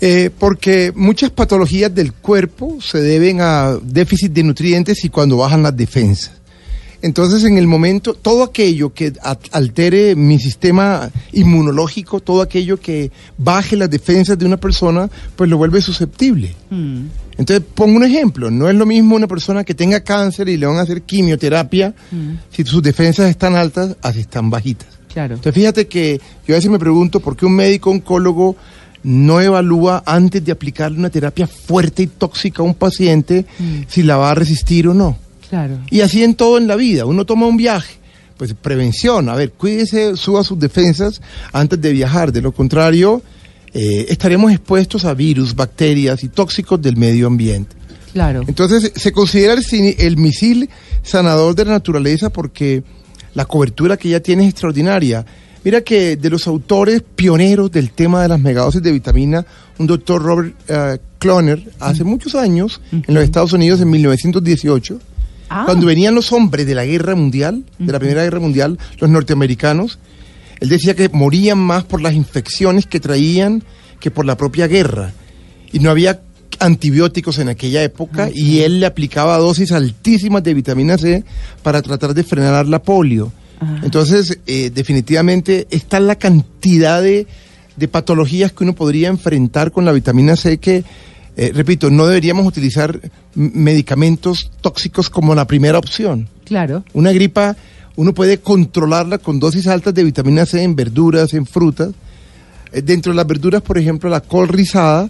Eh, 0.00 0.28
porque 0.38 0.92
muchas 0.94 1.30
patologías 1.30 1.94
del 1.94 2.12
cuerpo 2.12 2.76
se 2.82 3.00
deben 3.00 3.40
a 3.40 3.76
déficit 3.82 4.30
de 4.32 4.42
nutrientes 4.42 5.02
y 5.04 5.08
cuando 5.08 5.38
bajan 5.38 5.62
las 5.62 5.74
defensas. 5.74 6.32
Entonces, 7.02 7.44
en 7.44 7.58
el 7.58 7.66
momento, 7.66 8.14
todo 8.14 8.42
aquello 8.42 8.92
que 8.92 9.12
a- 9.22 9.38
altere 9.52 10.16
mi 10.16 10.38
sistema 10.38 11.10
inmunológico, 11.32 12.20
todo 12.20 12.42
aquello 12.42 12.78
que 12.80 13.10
baje 13.38 13.76
las 13.76 13.90
defensas 13.90 14.38
de 14.38 14.46
una 14.46 14.56
persona, 14.56 15.08
pues 15.36 15.48
lo 15.50 15.58
vuelve 15.58 15.80
susceptible. 15.80 16.54
Entonces, 17.38 17.62
pongo 17.74 17.96
un 17.96 18.04
ejemplo. 18.04 18.50
No 18.50 18.68
es 18.68 18.74
lo 18.74 18.86
mismo 18.86 19.14
una 19.16 19.26
persona 19.28 19.62
que 19.62 19.74
tenga 19.74 20.00
cáncer 20.00 20.48
y 20.48 20.56
le 20.56 20.66
van 20.66 20.78
a 20.78 20.82
hacer 20.82 21.02
quimioterapia 21.02 21.94
si 22.50 22.64
sus 22.64 22.82
defensas 22.82 23.28
están 23.28 23.54
altas, 23.56 23.96
así 24.02 24.20
están 24.20 24.48
bajitas. 24.50 24.88
Claro. 25.12 25.34
Entonces, 25.34 25.54
fíjate 25.54 25.86
que 25.86 26.20
yo 26.46 26.54
a 26.54 26.58
veces 26.58 26.70
me 26.70 26.78
pregunto 26.78 27.20
por 27.20 27.36
qué 27.36 27.46
un 27.46 27.54
médico 27.54 27.90
oncólogo 27.90 28.56
no 29.02 29.40
evalúa 29.40 30.02
antes 30.04 30.44
de 30.44 30.50
aplicarle 30.52 30.98
una 30.98 31.10
terapia 31.10 31.46
fuerte 31.46 32.02
y 32.02 32.06
tóxica 32.08 32.62
a 32.62 32.66
un 32.66 32.74
paciente 32.74 33.46
si 33.88 34.02
la 34.02 34.16
va 34.16 34.30
a 34.30 34.34
resistir 34.34 34.88
o 34.88 34.94
no. 34.94 35.16
Claro. 35.48 35.78
Y 35.90 36.00
así 36.00 36.22
en 36.22 36.34
todo 36.34 36.58
en 36.58 36.66
la 36.66 36.76
vida. 36.76 37.04
Uno 37.06 37.24
toma 37.24 37.46
un 37.46 37.56
viaje, 37.56 37.94
pues 38.36 38.54
prevención. 38.54 39.28
A 39.28 39.34
ver, 39.34 39.52
cuídese, 39.52 40.16
suba 40.16 40.44
sus 40.44 40.58
defensas 40.58 41.20
antes 41.52 41.80
de 41.80 41.92
viajar. 41.92 42.32
De 42.32 42.42
lo 42.42 42.52
contrario, 42.52 43.22
eh, 43.72 44.06
estaremos 44.08 44.52
expuestos 44.52 45.04
a 45.04 45.14
virus, 45.14 45.54
bacterias 45.54 46.24
y 46.24 46.28
tóxicos 46.28 46.80
del 46.80 46.96
medio 46.96 47.26
ambiente. 47.26 47.76
Claro. 48.12 48.42
Entonces, 48.46 48.92
se 48.96 49.12
considera 49.12 49.54
el, 49.54 49.94
el 49.98 50.16
misil 50.16 50.70
sanador 51.02 51.54
de 51.54 51.66
la 51.66 51.72
naturaleza 51.72 52.30
porque 52.30 52.82
la 53.34 53.44
cobertura 53.44 53.96
que 53.96 54.08
ya 54.08 54.20
tiene 54.20 54.44
es 54.44 54.50
extraordinaria. 54.50 55.24
Mira 55.62 55.80
que 55.80 56.16
de 56.16 56.30
los 56.30 56.46
autores 56.46 57.02
pioneros 57.02 57.70
del 57.70 57.90
tema 57.90 58.22
de 58.22 58.28
las 58.28 58.40
megadosis 58.40 58.80
de 58.82 58.92
vitamina, 58.92 59.44
un 59.78 59.86
doctor 59.86 60.22
Robert 60.22 60.54
eh, 60.68 60.98
Cloner, 61.18 61.72
hace 61.80 62.04
muchos 62.04 62.34
años, 62.34 62.80
en 62.92 63.12
los 63.12 63.24
Estados 63.24 63.52
Unidos, 63.52 63.80
en 63.80 63.90
1918, 63.90 65.00
Ah. 65.48 65.62
cuando 65.64 65.86
venían 65.86 66.14
los 66.14 66.32
hombres 66.32 66.66
de 66.66 66.74
la 66.74 66.84
guerra 66.84 67.14
mundial, 67.14 67.64
de 67.78 67.92
la 67.92 67.98
Primera 67.98 68.24
Guerra 68.24 68.40
Mundial, 68.40 68.78
los 68.98 69.10
norteamericanos, 69.10 69.98
él 70.60 70.68
decía 70.68 70.94
que 70.94 71.08
morían 71.08 71.58
más 71.58 71.84
por 71.84 72.00
las 72.00 72.14
infecciones 72.14 72.86
que 72.86 73.00
traían 73.00 73.62
que 74.00 74.10
por 74.10 74.26
la 74.26 74.36
propia 74.36 74.66
guerra. 74.66 75.12
Y 75.72 75.78
no 75.80 75.90
había 75.90 76.20
antibióticos 76.58 77.38
en 77.38 77.48
aquella 77.48 77.82
época 77.82 78.30
y 78.32 78.60
él 78.60 78.80
le 78.80 78.86
aplicaba 78.86 79.36
dosis 79.38 79.72
altísimas 79.72 80.42
de 80.42 80.54
vitamina 80.54 80.96
C 80.96 81.24
para 81.62 81.82
tratar 81.82 82.14
de 82.14 82.24
frenar 82.24 82.66
la 82.66 82.82
polio. 82.82 83.32
Entonces, 83.82 84.38
eh, 84.46 84.70
definitivamente, 84.74 85.66
está 85.70 85.98
la 85.98 86.16
cantidad 86.16 87.02
de, 87.02 87.26
de 87.76 87.88
patologías 87.88 88.52
que 88.52 88.64
uno 88.64 88.74
podría 88.74 89.08
enfrentar 89.08 89.72
con 89.72 89.86
la 89.86 89.92
vitamina 89.92 90.36
C 90.36 90.58
que, 90.58 90.84
eh, 91.36 91.52
repito, 91.54 91.90
no 91.90 92.06
deberíamos 92.06 92.46
utilizar 92.46 92.98
medicamentos 93.34 94.50
tóxicos 94.60 95.10
como 95.10 95.34
la 95.34 95.46
primera 95.46 95.78
opción. 95.78 96.28
Claro. 96.44 96.84
Una 96.94 97.12
gripa, 97.12 97.56
uno 97.96 98.14
puede 98.14 98.38
controlarla 98.38 99.18
con 99.18 99.38
dosis 99.38 99.66
altas 99.66 99.94
de 99.94 100.04
vitamina 100.04 100.46
C 100.46 100.62
en 100.62 100.74
verduras, 100.74 101.34
en 101.34 101.46
frutas. 101.46 101.90
Eh, 102.72 102.82
Dentro 102.82 103.12
de 103.12 103.16
las 103.16 103.26
verduras, 103.26 103.62
por 103.62 103.78
ejemplo, 103.78 104.08
la 104.10 104.20
col 104.20 104.48
rizada, 104.48 105.08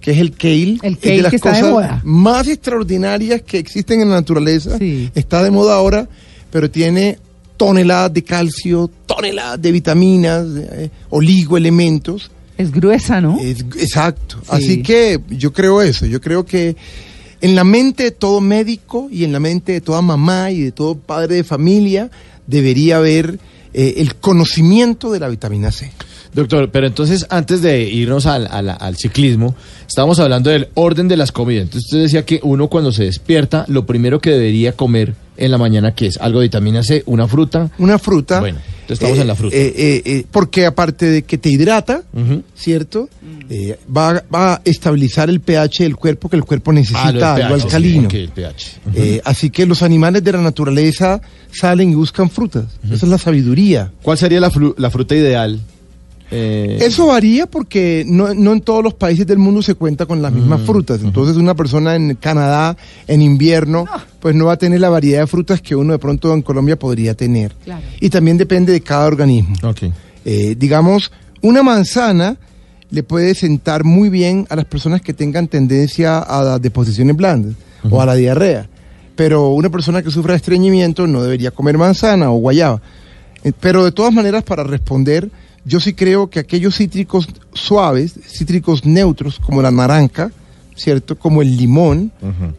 que 0.00 0.12
es 0.12 0.18
el 0.18 0.32
kale, 0.32 0.78
El 0.82 0.94
es 0.94 0.98
kale 0.98 1.16
de 1.16 1.22
las 1.22 1.30
que 1.30 1.36
está 1.36 1.52
de 1.52 1.60
cosas 1.60 1.72
moda. 1.72 2.00
más 2.04 2.48
extraordinarias 2.48 3.42
que 3.42 3.58
existen 3.58 4.00
en 4.00 4.08
la 4.10 4.16
naturaleza. 4.16 4.78
Sí. 4.78 5.10
Está 5.14 5.42
de 5.42 5.50
moda 5.50 5.74
ahora, 5.74 6.08
pero 6.50 6.70
tiene 6.70 7.18
toneladas 7.56 8.12
de 8.12 8.22
calcio, 8.22 8.90
toneladas 9.06 9.60
de 9.60 9.72
vitaminas, 9.72 10.46
eh, 10.56 10.90
oligoelementos. 11.10 12.30
Es 12.58 12.72
gruesa, 12.72 13.20
¿no? 13.20 13.38
Es- 13.40 13.60
exacto. 13.78 14.38
Sí. 14.42 14.48
Así 14.48 14.82
que 14.82 15.20
yo 15.30 15.52
creo 15.52 15.82
eso. 15.82 16.06
Yo 16.06 16.20
creo 16.20 16.44
que 16.46 16.76
en 17.40 17.54
la 17.54 17.64
mente 17.64 18.04
de 18.04 18.10
todo 18.12 18.40
médico 18.40 19.08
y 19.10 19.24
en 19.24 19.32
la 19.32 19.40
mente 19.40 19.72
de 19.72 19.80
toda 19.80 20.00
mamá 20.02 20.50
y 20.50 20.60
de 20.62 20.72
todo 20.72 20.96
padre 20.96 21.36
de 21.36 21.44
familia 21.44 22.10
debería 22.46 22.96
haber 22.96 23.38
eh, 23.74 23.94
el 23.98 24.14
conocimiento 24.14 25.12
de 25.12 25.20
la 25.20 25.28
vitamina 25.28 25.70
C. 25.70 25.92
Doctor, 26.32 26.70
pero 26.70 26.86
entonces 26.86 27.26
antes 27.30 27.60
de 27.62 27.82
irnos 27.84 28.26
al, 28.26 28.46
al- 28.50 28.76
al 28.78 28.96
ciclismo, 28.96 29.54
estábamos 29.86 30.18
hablando 30.18 30.50
del 30.50 30.68
orden 30.74 31.08
de 31.08 31.16
las 31.16 31.32
comidas. 31.32 31.64
Entonces 31.64 31.84
usted 31.86 32.02
decía 32.02 32.24
que 32.26 32.40
uno 32.42 32.68
cuando 32.68 32.92
se 32.92 33.04
despierta, 33.04 33.64
lo 33.68 33.84
primero 33.86 34.18
que 34.20 34.30
debería 34.30 34.72
comer 34.72 35.14
en 35.38 35.50
la 35.50 35.58
mañana, 35.58 35.94
que 35.94 36.06
es 36.06 36.16
algo 36.18 36.40
de 36.40 36.46
vitamina 36.46 36.82
C, 36.82 37.02
una 37.06 37.26
fruta. 37.28 37.70
Una 37.78 37.98
fruta. 37.98 38.40
Bueno, 38.40 38.58
estamos 38.94 39.18
eh, 39.18 39.20
en 39.20 39.26
la 39.26 39.34
fruta. 39.34 39.56
eh, 39.56 39.74
eh, 39.76 40.02
eh, 40.04 40.24
porque 40.30 40.66
aparte 40.66 41.06
de 41.06 41.22
que 41.22 41.38
te 41.38 41.48
hidrata, 41.50 42.02
Ujú. 42.12 42.42
¿cierto? 42.54 43.08
Eh, 43.48 43.78
va, 43.94 44.24
va 44.34 44.54
a 44.54 44.60
estabilizar 44.64 45.30
el 45.30 45.40
pH 45.40 45.84
del 45.84 45.96
cuerpo 45.96 46.28
que 46.28 46.36
el 46.36 46.44
cuerpo 46.44 46.70
Ah, 46.70 46.74
lo 46.74 46.80
necesita, 46.80 47.34
algo 47.34 47.48
pH, 47.48 47.58
sí, 47.60 47.64
alcalino. 47.66 48.08
ok, 48.08 48.14
el 48.14 48.28
pH. 48.30 48.66
Ujú. 48.86 48.96
Eh, 48.98 49.20
así 49.24 49.50
que 49.50 49.66
los 49.66 49.82
animales 49.82 50.24
de 50.24 50.32
la 50.32 50.40
naturaleza 50.40 51.20
salen 51.52 51.90
y 51.92 51.94
buscan 51.94 52.28
frutas. 52.30 52.64
Esa 52.84 52.94
es 53.06 53.10
la 53.10 53.18
sabiduría. 53.18 53.92
¿Cuál 54.02 54.18
sería 54.18 54.40
la, 54.40 54.50
fru- 54.50 54.74
la 54.78 54.90
fruta 54.90 55.14
ideal? 55.14 55.60
Eh, 56.30 56.78
Eso 56.80 57.06
varía 57.06 57.46
porque 57.46 58.04
no, 58.06 58.34
no 58.34 58.52
en 58.52 58.60
todos 58.60 58.82
los 58.82 58.94
países 58.94 59.26
del 59.26 59.38
mundo 59.38 59.62
se 59.62 59.74
cuenta 59.74 60.06
con 60.06 60.20
las 60.22 60.32
mismas 60.32 60.60
frutas. 60.62 61.00
Entonces 61.02 61.36
una 61.36 61.54
persona 61.54 61.94
en 61.94 62.16
Canadá 62.16 62.76
en 63.06 63.22
invierno 63.22 63.84
pues 64.20 64.34
no 64.34 64.46
va 64.46 64.54
a 64.54 64.56
tener 64.56 64.80
la 64.80 64.88
variedad 64.90 65.20
de 65.20 65.26
frutas 65.28 65.60
que 65.60 65.76
uno 65.76 65.92
de 65.92 65.98
pronto 65.98 66.34
en 66.34 66.42
Colombia 66.42 66.76
podría 66.78 67.14
tener. 67.14 67.54
Claro. 67.64 67.82
Y 68.00 68.10
también 68.10 68.38
depende 68.38 68.72
de 68.72 68.80
cada 68.80 69.06
organismo. 69.06 69.54
Ok. 69.62 69.82
Eh, 70.24 70.56
digamos, 70.58 71.12
una 71.42 71.62
manzana 71.62 72.36
le 72.90 73.02
puede 73.04 73.34
sentar 73.34 73.84
muy 73.84 74.08
bien 74.08 74.46
a 74.48 74.56
las 74.56 74.64
personas 74.64 75.00
que 75.02 75.12
tengan 75.12 75.46
tendencia 75.48 76.18
a 76.18 76.42
las 76.42 76.62
deposiciones 76.62 77.14
blandas 77.16 77.54
o 77.88 78.00
a 78.00 78.06
la 78.06 78.14
diarrea. 78.16 78.68
Pero 79.14 79.50
una 79.50 79.70
persona 79.70 80.02
que 80.02 80.10
sufra 80.10 80.32
de 80.32 80.38
estreñimiento 80.38 81.06
no 81.06 81.22
debería 81.22 81.50
comer 81.52 81.78
manzana 81.78 82.30
o 82.30 82.36
guayaba. 82.36 82.82
Eh, 83.44 83.52
Pero 83.60 83.84
de 83.84 83.92
todas 83.92 84.12
maneras, 84.12 84.42
para 84.42 84.64
responder, 84.64 85.30
yo 85.66 85.80
sí 85.80 85.92
creo 85.92 86.30
que 86.30 86.38
aquellos 86.38 86.76
cítricos 86.76 87.28
suaves, 87.52 88.14
cítricos 88.26 88.84
neutros, 88.86 89.38
como 89.40 89.60
la 89.60 89.70
naranja, 89.70 90.30
¿cierto? 90.76 91.18
Como 91.18 91.42
el 91.42 91.56
limón, 91.56 92.12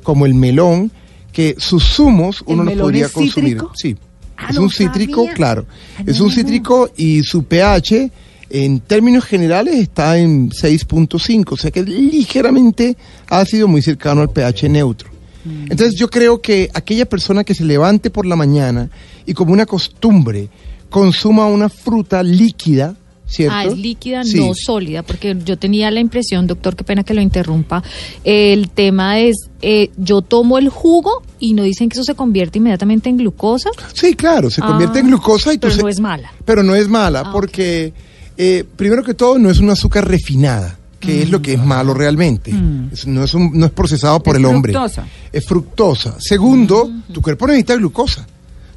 como 0.04 0.26
el 0.26 0.34
melón, 0.34 0.92
que 1.32 1.56
sus 1.58 1.84
zumos 1.84 2.44
¿El 2.48 2.54
uno 2.54 2.64
los 2.64 2.66
melón 2.74 2.86
podría 2.86 3.06
es 3.06 3.12
consumir. 3.14 3.54
cítrico? 3.54 3.72
Sí. 3.76 3.96
Ah, 4.36 4.48
es 4.50 4.56
no 4.56 4.64
un 4.64 4.70
cítrico, 4.70 5.22
sabía. 5.22 5.34
claro. 5.34 5.66
Ah, 5.98 6.04
Es 6.06 6.18
no, 6.20 6.26
un 6.26 6.30
no. 6.32 6.36
cítrico 6.36 6.90
y 6.98 7.24
su 7.24 7.44
pH 7.46 8.12
en 8.50 8.80
términos 8.82 9.24
generales 9.26 9.76
está 9.76 10.18
en 10.18 10.50
6.5, 10.52 11.46
o 11.52 11.58
sea 11.58 11.72
que 11.72 11.80
es 11.82 11.88
ligeramente 11.90 12.96
ácido, 13.30 13.68
muy 13.68 13.82
cercano 13.82 14.22
al 14.22 14.30
pH 14.30 14.70
neutro. 14.70 15.10
Mm. 15.46 15.72
Entonces 15.72 15.96
yo 15.96 16.10
creo 16.10 16.42
que 16.42 16.70
aquella 16.74 17.06
persona 17.08 17.44
que 17.44 17.56
se 17.56 17.64
levante 17.66 18.10
por 18.10 18.26
la 18.26 18.36
mañana 18.36 18.90
y 19.26 19.34
como 19.34 19.54
una 19.54 19.66
costumbre 19.66 20.50
consuma 20.90 21.48
una 21.48 21.70
fruta 21.70 22.24
líquida, 22.24 22.96
¿cierto? 23.26 23.56
Ah, 23.56 23.66
es 23.66 23.78
líquida, 23.78 24.24
Sí. 24.24 24.40
no 24.40 24.54
sólida, 24.54 25.04
porque 25.04 25.36
yo 25.44 25.58
tenía 25.58 25.92
la 25.92 26.00
impresión, 26.00 26.48
doctor, 26.48 26.76
qué 26.76 26.84
pena 26.84 27.04
que 27.04 27.14
lo 27.14 27.22
interrumpa. 27.22 27.84
El 28.24 28.70
tema 28.70 29.20
es, 29.20 29.36
eh, 29.62 29.90
yo 29.98 30.22
tomo 30.22 30.58
el 30.58 30.70
jugo 30.70 31.24
y 31.40 31.54
no 31.54 31.64
dicen 31.64 31.90
que 31.90 31.96
eso 31.96 32.04
se 32.04 32.16
convierte 32.16 32.60
inmediatamente 32.60 33.10
en 33.10 33.18
glucosa. 33.18 33.70
Sí, 33.94 34.16
claro, 34.16 34.50
se 34.50 34.62
convierte 34.62 35.00
Ah, 35.00 35.02
en 35.02 35.08
glucosa 35.08 35.52
y 35.54 35.58
tú 35.58 35.62
pero 35.68 35.76
se- 35.76 35.82
no 35.82 35.90
es 35.90 36.00
mala. 36.00 36.32
Pero 36.46 36.64
no 36.64 36.74
es 36.76 36.88
mala, 36.88 37.24
Ah, 37.26 37.32
porque 37.32 37.94
eh, 38.38 38.64
primero 38.76 39.04
que 39.04 39.14
todo 39.14 39.38
no 39.40 39.50
es 39.50 39.60
un 39.60 39.70
azúcar 39.72 40.08
refinada, 40.08 40.78
que 41.00 41.24
es 41.24 41.30
lo 41.30 41.42
que 41.42 41.54
es 41.54 41.64
malo 41.64 41.94
realmente. 41.94 42.52
Es- 42.92 43.06
no, 43.08 43.24
es 43.24 43.34
un- 43.34 43.52
no 43.54 43.66
es 43.66 43.72
procesado 43.72 44.22
por 44.24 44.36
Mm. 44.36 44.38
Es 44.38 44.40
el 44.50 44.56
hombre. 44.56 44.74
fructosa. 44.74 45.08
Es 45.34 45.46
fructosa. 45.46 46.16
Segundo, 46.20 46.90
tu 47.12 47.22
cuerpo 47.22 47.46
necesita 47.48 47.76
glucosa. 47.76 48.26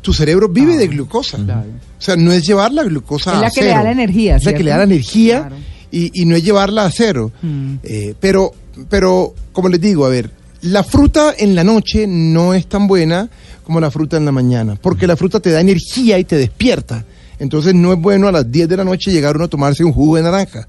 Tu 0.03 0.13
cerebro 0.13 0.49
vive 0.49 0.77
de 0.77 0.89
glucosa. 0.89 1.37
Claro. 1.39 1.67
O 1.99 2.03
sea, 2.03 2.17
no 2.17 2.33
es 2.33 2.47
llevar 2.47 2.73
la 2.73 2.85
glucosa 2.85 3.33
Es 3.33 3.37
a 3.39 3.41
la 3.43 3.51
que 3.51 3.61
le 3.61 3.67
cero. 3.69 3.79
da 3.79 3.85
la 3.85 3.93
energía, 3.93 4.37
Es 4.37 4.45
la 4.45 4.55
que 4.55 4.63
le 4.65 4.71
da 4.71 4.77
la 4.79 4.85
energía 4.85 5.39
Claro. 5.41 5.57
y, 5.91 6.23
y 6.23 6.25
no 6.25 6.37
es 6.37 6.43
llevarla 6.45 6.85
a 6.87 6.91
cero. 6.91 7.31
Mm. 7.43 7.75
Eh, 7.83 8.15
pero, 8.19 8.53
pero, 8.89 9.35
como 9.53 9.69
les 9.69 9.81
digo, 9.81 10.07
a 10.07 10.09
ver, 10.09 10.31
la 10.63 10.83
fruta 10.85 11.35
en 11.37 11.55
la 11.55 11.65
noche 11.65 12.07
no 12.07 12.55
es 12.55 12.67
tan 12.67 12.87
buena 12.87 13.29
como 13.65 13.81
la 13.81 13.91
fruta 13.91 14.17
en 14.17 14.25
la 14.25 14.33
mañana, 14.33 14.77
porque 14.81 15.07
la 15.07 15.17
fruta 15.17 15.39
te 15.41 15.51
da 15.51 15.61
energía 15.61 16.19
y 16.19 16.25
te 16.25 16.37
despierta. 16.37 17.05
Entonces 17.39 17.75
no 17.75 17.93
es 17.93 17.99
bueno 18.01 18.27
a 18.29 18.33
las 18.33 18.51
10 18.51 18.69
de 18.69 18.77
la 18.77 18.85
noche 18.85 19.11
llegar 19.13 19.37
uno 19.37 19.45
a 19.45 19.49
tomarse 19.49 19.85
un 19.85 19.93
jugo 19.93 20.17
de 20.17 20.23
naranja. 20.23 20.67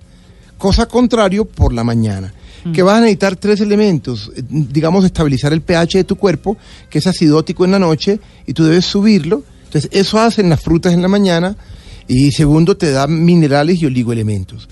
Cosa 0.58 0.86
contrario 0.86 1.46
por 1.46 1.74
la 1.74 1.84
mañana. 1.84 2.34
Que 2.74 2.84
vas 2.84 2.98
a 2.98 3.02
necesitar 3.02 3.36
tres 3.36 3.60
elementos, 3.60 4.32
eh, 4.36 4.44
digamos, 4.46 5.04
estabilizar 5.04 5.52
el 5.52 5.62
pH 5.62 5.98
de 5.98 6.04
tu 6.04 6.16
cuerpo, 6.16 6.58
que 6.90 7.00
es 7.00 7.08
acidótico 7.08 7.66
en 7.66 7.72
la 7.72 7.80
noche, 7.80 8.20
y 8.46 8.54
tú 8.54 8.64
debes 8.64 8.86
subirlo. 8.86 9.44
Entonces, 9.66 9.90
eso 9.94 10.20
hacen 10.20 10.50
las 10.50 10.62
frutas 10.62 10.94
en 10.94 11.02
la 11.02 11.08
mañana, 11.08 11.56
y 12.08 12.32
segundo, 12.32 12.78
te 12.78 12.92
da 12.92 13.08
minerales 13.08 13.82
y 13.82 13.86
oligoelementos. 13.86 14.68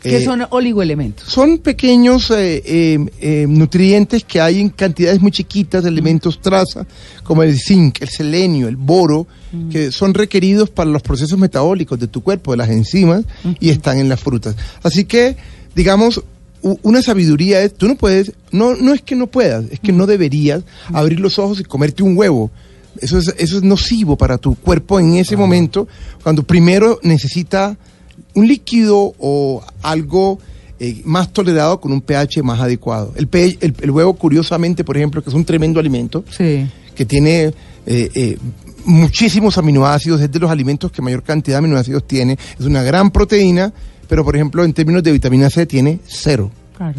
¿Qué 0.00 0.18
Eh, 0.18 0.24
son 0.24 0.46
oligoelementos? 0.50 1.26
son 1.26 1.58
pequeños 1.58 2.30
eh, 2.30 3.46
nutrientes 3.48 4.24
que 4.24 4.40
hay 4.40 4.60
en 4.60 4.68
cantidades 4.68 5.20
muy 5.20 5.32
chiquitas, 5.32 5.84
elementos 5.84 6.40
traza, 6.40 6.86
como 7.24 7.42
el 7.42 7.58
zinc, 7.58 8.02
el 8.02 8.08
selenio, 8.10 8.68
el 8.68 8.76
boro, 8.76 9.26
que 9.72 9.90
son 9.90 10.12
requeridos 10.12 10.68
para 10.68 10.90
los 10.90 11.02
procesos 11.02 11.38
metabólicos 11.38 11.98
de 11.98 12.08
tu 12.08 12.22
cuerpo, 12.22 12.52
de 12.52 12.58
las 12.58 12.68
enzimas, 12.68 13.24
y 13.58 13.70
están 13.70 13.98
en 13.98 14.08
las 14.08 14.20
frutas. 14.20 14.54
Así 14.82 15.06
que, 15.06 15.36
digamos, 15.74 16.22
una 16.62 17.02
sabiduría 17.02 17.62
es, 17.62 17.74
tú 17.74 17.86
no 17.88 17.96
puedes, 17.96 18.32
no, 18.50 18.74
no 18.76 18.92
es 18.94 19.02
que 19.02 19.14
no 19.14 19.26
puedas, 19.28 19.64
es 19.70 19.78
que 19.80 19.92
no 19.92 20.06
deberías 20.06 20.62
abrir 20.92 21.20
los 21.20 21.38
ojos 21.38 21.60
y 21.60 21.64
comerte 21.64 22.02
un 22.02 22.16
huevo. 22.16 22.50
Eso 23.00 23.18
es, 23.18 23.34
eso 23.38 23.56
es 23.58 23.62
nocivo 23.62 24.16
para 24.16 24.38
tu 24.38 24.54
cuerpo 24.54 24.98
en 24.98 25.16
ese 25.16 25.36
momento, 25.36 25.86
cuando 26.22 26.42
primero 26.42 26.98
necesita 27.02 27.76
un 28.34 28.48
líquido 28.48 29.14
o 29.18 29.62
algo 29.82 30.38
eh, 30.80 31.02
más 31.04 31.32
tolerado 31.32 31.80
con 31.80 31.92
un 31.92 32.00
pH 32.00 32.42
más 32.42 32.60
adecuado. 32.60 33.12
El, 33.16 33.28
pe- 33.28 33.58
el- 33.60 33.74
el 33.80 33.90
huevo, 33.90 34.14
curiosamente, 34.14 34.82
por 34.84 34.96
ejemplo, 34.96 35.22
que 35.22 35.28
es 35.30 35.34
un 35.36 35.44
tremendo 35.44 35.78
alimento, 35.78 36.24
Sí. 36.30 36.66
que 36.94 37.04
tiene 37.04 37.52
eh, 37.86 38.10
eh, 38.14 38.38
muchísimos 38.84 39.58
aminoácidos, 39.58 40.20
es 40.20 40.30
de 40.30 40.38
los 40.38 40.50
alimentos 40.50 40.90
que 40.90 41.02
mayor 41.02 41.22
cantidad 41.22 41.56
de 41.56 41.58
aminoácidos 41.58 42.06
tiene, 42.06 42.38
es 42.58 42.64
una 42.66 42.82
gran 42.82 43.10
proteína, 43.10 43.72
pero 44.08 44.24
por 44.24 44.36
ejemplo 44.36 44.64
en 44.64 44.72
términos 44.72 45.02
de 45.02 45.12
vitamina 45.12 45.50
C 45.50 45.66
tiene 45.66 46.00
cero. 46.06 46.50
Claro. 46.76 46.98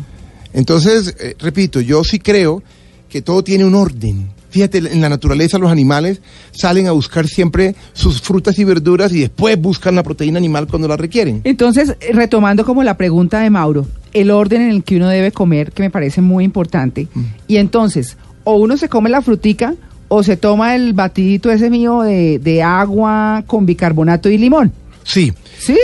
Entonces, 0.53 1.15
eh, 1.19 1.35
repito, 1.39 1.81
yo 1.81 2.03
sí 2.03 2.19
creo 2.19 2.63
que 3.09 3.21
todo 3.21 3.43
tiene 3.43 3.65
un 3.65 3.75
orden. 3.75 4.29
Fíjate, 4.49 4.77
en 4.77 5.01
la 5.01 5.09
naturaleza 5.09 5.57
los 5.57 5.71
animales 5.71 6.21
salen 6.51 6.87
a 6.87 6.91
buscar 6.91 7.27
siempre 7.27 7.75
sus 7.93 8.21
frutas 8.21 8.57
y 8.57 8.63
verduras 8.63 9.11
y 9.11 9.19
después 9.19 9.59
buscan 9.59 9.95
la 9.95 10.03
proteína 10.03 10.37
animal 10.37 10.67
cuando 10.67 10.87
la 10.87 10.97
requieren. 10.97 11.41
Entonces, 11.43 11.95
eh, 11.99 12.11
retomando 12.13 12.65
como 12.65 12.83
la 12.83 12.97
pregunta 12.97 13.41
de 13.41 13.49
Mauro, 13.49 13.85
el 14.13 14.31
orden 14.31 14.61
en 14.61 14.69
el 14.69 14.83
que 14.83 14.95
uno 14.95 15.09
debe 15.09 15.31
comer, 15.31 15.71
que 15.73 15.83
me 15.83 15.89
parece 15.89 16.21
muy 16.21 16.43
importante. 16.43 17.07
Mm. 17.13 17.23
Y 17.47 17.57
entonces, 17.57 18.17
o 18.45 18.55
uno 18.55 18.77
se 18.77 18.89
come 18.89 19.09
la 19.09 19.21
frutica 19.21 19.75
o 20.07 20.23
se 20.23 20.37
toma 20.37 20.75
el 20.75 20.93
batidito 20.93 21.51
ese 21.51 21.69
mío 21.69 22.01
de, 22.01 22.39
de 22.39 22.63
agua 22.63 23.43
con 23.45 23.65
bicarbonato 23.65 24.29
y 24.29 24.37
limón. 24.37 24.71
Sí, 25.03 25.33
¿Sí? 25.59 25.77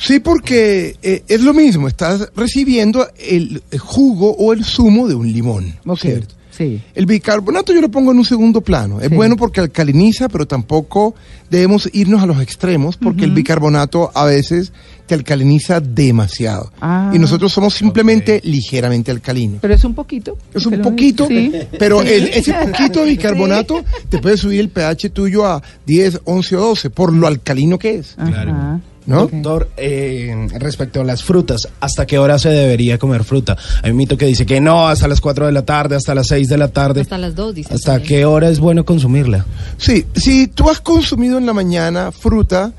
Sí, 0.00 0.20
porque 0.20 0.96
eh, 1.02 1.22
es 1.28 1.40
lo 1.42 1.52
mismo, 1.54 1.86
estás 1.88 2.28
recibiendo 2.34 3.06
el, 3.18 3.62
el 3.70 3.78
jugo 3.78 4.32
o 4.36 4.52
el 4.52 4.64
zumo 4.64 5.06
de 5.08 5.14
un 5.14 5.32
limón. 5.32 5.74
Ok. 5.86 5.98
¿cierto? 6.00 6.34
Sí. 6.50 6.82
El 6.94 7.06
bicarbonato 7.06 7.72
yo 7.72 7.80
lo 7.80 7.90
pongo 7.90 8.10
en 8.12 8.18
un 8.18 8.24
segundo 8.24 8.60
plano. 8.60 9.00
Es 9.00 9.08
Sí. 9.08 9.14
bueno 9.14 9.36
porque 9.36 9.60
alcaliniza, 9.60 10.28
pero 10.28 10.46
tampoco 10.46 11.14
debemos 11.48 11.88
irnos 11.94 12.22
a 12.22 12.26
los 12.26 12.40
extremos 12.42 12.96
porque 12.98 13.24
el 13.24 13.30
bicarbonato 13.30 14.10
a 14.14 14.26
veces 14.26 14.70
te 15.06 15.14
alcaliniza 15.14 15.80
demasiado. 15.80 16.70
Ah. 16.80 17.12
Y 17.14 17.18
nosotros 17.18 17.50
somos 17.52 17.72
simplemente 17.74 18.40
ligeramente 18.44 19.10
alcalinos. 19.10 19.60
Pero 19.62 19.72
es 19.74 19.84
un 19.84 19.94
poquito. 19.94 20.36
Es 20.52 20.66
un 20.66 20.82
poquito, 20.82 21.26
Sí. 21.28 21.50
pero 21.78 22.02
el- 22.02 22.28
ese 22.28 22.52
poquito 22.52 23.00
de 23.04 23.06
bicarbonato 23.10 23.82
te 24.10 24.18
puede 24.18 24.36
subir 24.36 24.60
el 24.60 24.68
pH 24.68 25.08
tuyo 25.10 25.46
a 25.46 25.62
10, 25.86 26.20
11 26.24 26.56
o 26.56 26.60
12 26.60 26.90
por 26.90 27.12
lo 27.12 27.26
alcalino 27.26 27.78
que 27.78 27.94
es. 27.94 28.14
Ajá. 28.18 28.80
¿No? 29.06 29.26
Doctor, 29.26 29.70
eh, 29.76 30.48
respecto 30.58 31.00
a 31.00 31.04
las 31.04 31.24
frutas, 31.24 31.68
¿hasta 31.80 32.06
qué 32.06 32.18
hora 32.18 32.38
se 32.38 32.50
debería 32.50 32.98
comer 32.98 33.24
fruta? 33.24 33.56
Hay 33.82 33.90
un 33.92 33.96
mito 33.96 34.16
que 34.16 34.26
dice 34.26 34.44
que 34.44 34.60
no, 34.60 34.88
hasta 34.88 35.08
las 35.08 35.20
4 35.20 35.46
de 35.46 35.52
la 35.52 35.64
tarde, 35.64 35.96
hasta 35.96 36.14
las 36.14 36.28
6 36.28 36.48
de 36.48 36.58
la 36.58 36.68
tarde. 36.68 37.00
Hasta 37.00 37.18
las 37.18 37.34
dos, 37.34 37.54
dice. 37.54 37.74
¿Hasta 37.74 38.02
qué 38.02 38.24
hora 38.24 38.48
es 38.48 38.60
bueno 38.60 38.84
consumirla? 38.84 39.46
Sí, 39.78 40.06
si 40.14 40.48
tú 40.48 40.68
has 40.68 40.80
consumido 40.80 41.38
en 41.38 41.46
la 41.46 41.54
mañana 41.54 42.12
fruta, 42.12 42.72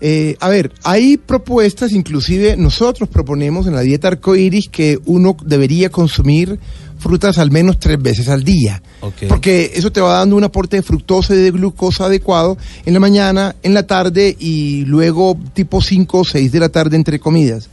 eh, 0.00 0.36
a 0.40 0.48
ver, 0.48 0.72
hay 0.82 1.16
propuestas, 1.16 1.92
inclusive 1.92 2.56
nosotros 2.56 3.08
proponemos 3.08 3.66
en 3.66 3.74
la 3.74 3.80
dieta 3.80 4.08
arcoíris 4.08 4.68
que 4.68 4.98
uno 5.06 5.36
debería 5.44 5.88
consumir 5.88 6.58
frutas 6.98 7.38
al 7.38 7.50
menos 7.50 7.78
tres 7.78 8.00
veces 8.00 8.28
al 8.28 8.44
día. 8.44 8.82
Porque 9.28 9.72
eso 9.74 9.92
te 9.92 10.00
va 10.00 10.18
dando 10.18 10.36
un 10.36 10.44
aporte 10.44 10.76
de 10.76 10.82
fructosa 10.82 11.34
y 11.34 11.38
de 11.38 11.50
glucosa 11.50 12.06
adecuado 12.06 12.56
en 12.86 12.94
la 12.94 13.00
mañana, 13.00 13.56
en 13.62 13.74
la 13.74 13.86
tarde 13.86 14.34
y 14.38 14.84
luego 14.86 15.36
tipo 15.52 15.82
5 15.82 16.18
o 16.18 16.24
6 16.24 16.50
de 16.50 16.60
la 16.60 16.68
tarde 16.68 16.96
entre 16.96 17.18
comidas. 17.18 17.68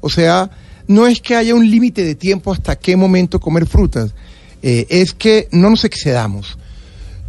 O 0.00 0.10
sea, 0.10 0.50
no 0.86 1.06
es 1.06 1.20
que 1.20 1.36
haya 1.36 1.54
un 1.54 1.70
límite 1.70 2.04
de 2.04 2.14
tiempo 2.14 2.52
hasta 2.52 2.76
qué 2.76 2.96
momento 2.96 3.40
comer 3.40 3.66
frutas, 3.66 4.12
eh, 4.62 4.86
es 4.88 5.14
que 5.14 5.48
no 5.52 5.70
nos 5.70 5.84
excedamos. 5.84 6.58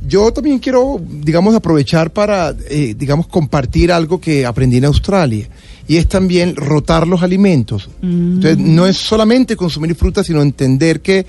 Yo 0.08 0.32
también 0.32 0.60
quiero, 0.60 1.02
digamos, 1.02 1.56
aprovechar 1.56 2.12
para, 2.12 2.54
eh, 2.70 2.94
digamos, 2.96 3.28
compartir 3.28 3.92
algo 3.92 4.20
que 4.20 4.46
aprendí 4.46 4.78
en 4.78 4.86
Australia. 4.86 5.48
Y 5.88 5.98
es 5.98 6.08
también 6.08 6.56
rotar 6.56 7.08
los 7.08 7.22
alimentos. 7.22 7.90
Entonces, 8.02 8.58
no 8.58 8.88
es 8.88 8.98
solamente 8.98 9.56
consumir 9.56 9.96
fruta, 9.96 10.24
sino 10.24 10.42
entender 10.42 11.02
que 11.02 11.26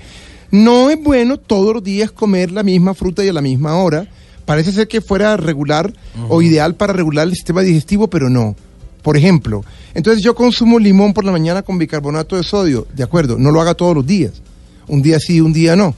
no 0.51 0.89
es 0.89 1.01
bueno 1.01 1.37
todos 1.37 1.75
los 1.75 1.83
días 1.83 2.11
comer 2.11 2.51
la 2.51 2.63
misma 2.63 2.93
fruta 2.93 3.23
y 3.23 3.27
a 3.27 3.33
la 3.33 3.41
misma 3.41 3.75
hora. 3.75 4.07
Parece 4.45 4.71
ser 4.71 4.87
que 4.87 5.01
fuera 5.01 5.35
regular 5.37 5.93
o 6.29 6.41
ideal 6.41 6.75
para 6.75 6.93
regular 6.93 7.27
el 7.27 7.33
sistema 7.33 7.61
digestivo, 7.61 8.09
pero 8.09 8.29
no. 8.29 8.55
Por 9.01 9.15
ejemplo, 9.15 9.63
entonces 9.93 10.23
yo 10.23 10.35
consumo 10.35 10.79
limón 10.79 11.13
por 11.13 11.23
la 11.23 11.31
mañana 11.31 11.61
con 11.61 11.77
bicarbonato 11.77 12.35
de 12.35 12.43
sodio. 12.43 12.87
De 12.95 13.03
acuerdo, 13.03 13.37
no 13.37 13.51
lo 13.51 13.61
haga 13.61 13.73
todos 13.73 13.95
los 13.95 14.05
días. 14.05 14.41
Un 14.87 15.01
día 15.01 15.19
sí, 15.19 15.41
un 15.41 15.53
día 15.53 15.75
no. 15.75 15.93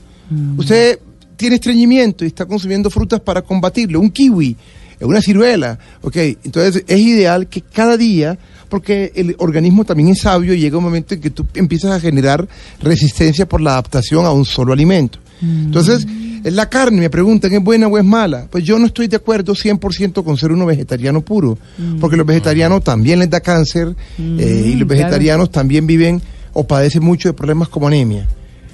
Usted 0.56 0.98
tiene 1.36 1.56
estreñimiento 1.56 2.24
y 2.24 2.28
está 2.28 2.44
consumiendo 2.44 2.90
frutas 2.90 3.20
para 3.20 3.42
combatirlo. 3.42 3.98
Un 3.98 4.10
kiwi, 4.10 4.56
eh, 5.00 5.04
una 5.04 5.20
ciruela. 5.20 5.78
Ok, 6.02 6.16
entonces 6.44 6.84
es 6.86 7.00
ideal 7.00 7.48
que 7.48 7.62
cada 7.62 7.96
día, 7.96 8.38
porque 8.68 9.12
el 9.16 9.34
organismo 9.38 9.84
también 9.84 10.10
es 10.10 10.20
sabio 10.20 10.54
y 10.54 10.60
llega 10.60 10.78
un 10.78 10.84
momento 10.84 11.14
en 11.14 11.20
que 11.20 11.30
tú 11.30 11.46
empiezas 11.54 11.92
a 11.92 12.00
generar 12.00 12.46
resistencia 12.80 13.48
por 13.48 13.60
la 13.60 13.72
adaptación 13.72 14.24
a 14.26 14.30
un 14.30 14.44
solo 14.44 14.72
alimento. 14.72 15.18
Entonces, 15.42 16.06
es 16.44 16.52
la 16.52 16.68
carne, 16.68 17.00
me 17.00 17.08
preguntan, 17.08 17.52
¿es 17.52 17.62
buena 17.62 17.86
o 17.86 17.96
es 17.96 18.04
mala? 18.04 18.46
Pues 18.50 18.62
yo 18.62 18.78
no 18.78 18.86
estoy 18.86 19.08
de 19.08 19.16
acuerdo 19.16 19.54
100% 19.54 20.22
con 20.22 20.36
ser 20.36 20.52
uno 20.52 20.66
vegetariano 20.66 21.22
puro, 21.22 21.58
porque 21.98 22.16
los 22.16 22.26
vegetarianos 22.26 22.84
también 22.84 23.18
les 23.20 23.30
da 23.30 23.40
cáncer 23.40 23.94
eh, 24.18 24.64
y 24.66 24.74
los 24.74 24.86
claro. 24.86 24.88
vegetarianos 24.88 25.50
también 25.50 25.86
viven 25.86 26.20
o 26.52 26.66
padecen 26.66 27.02
mucho 27.02 27.30
de 27.30 27.32
problemas 27.32 27.68
como 27.68 27.86
anemia. 27.86 28.26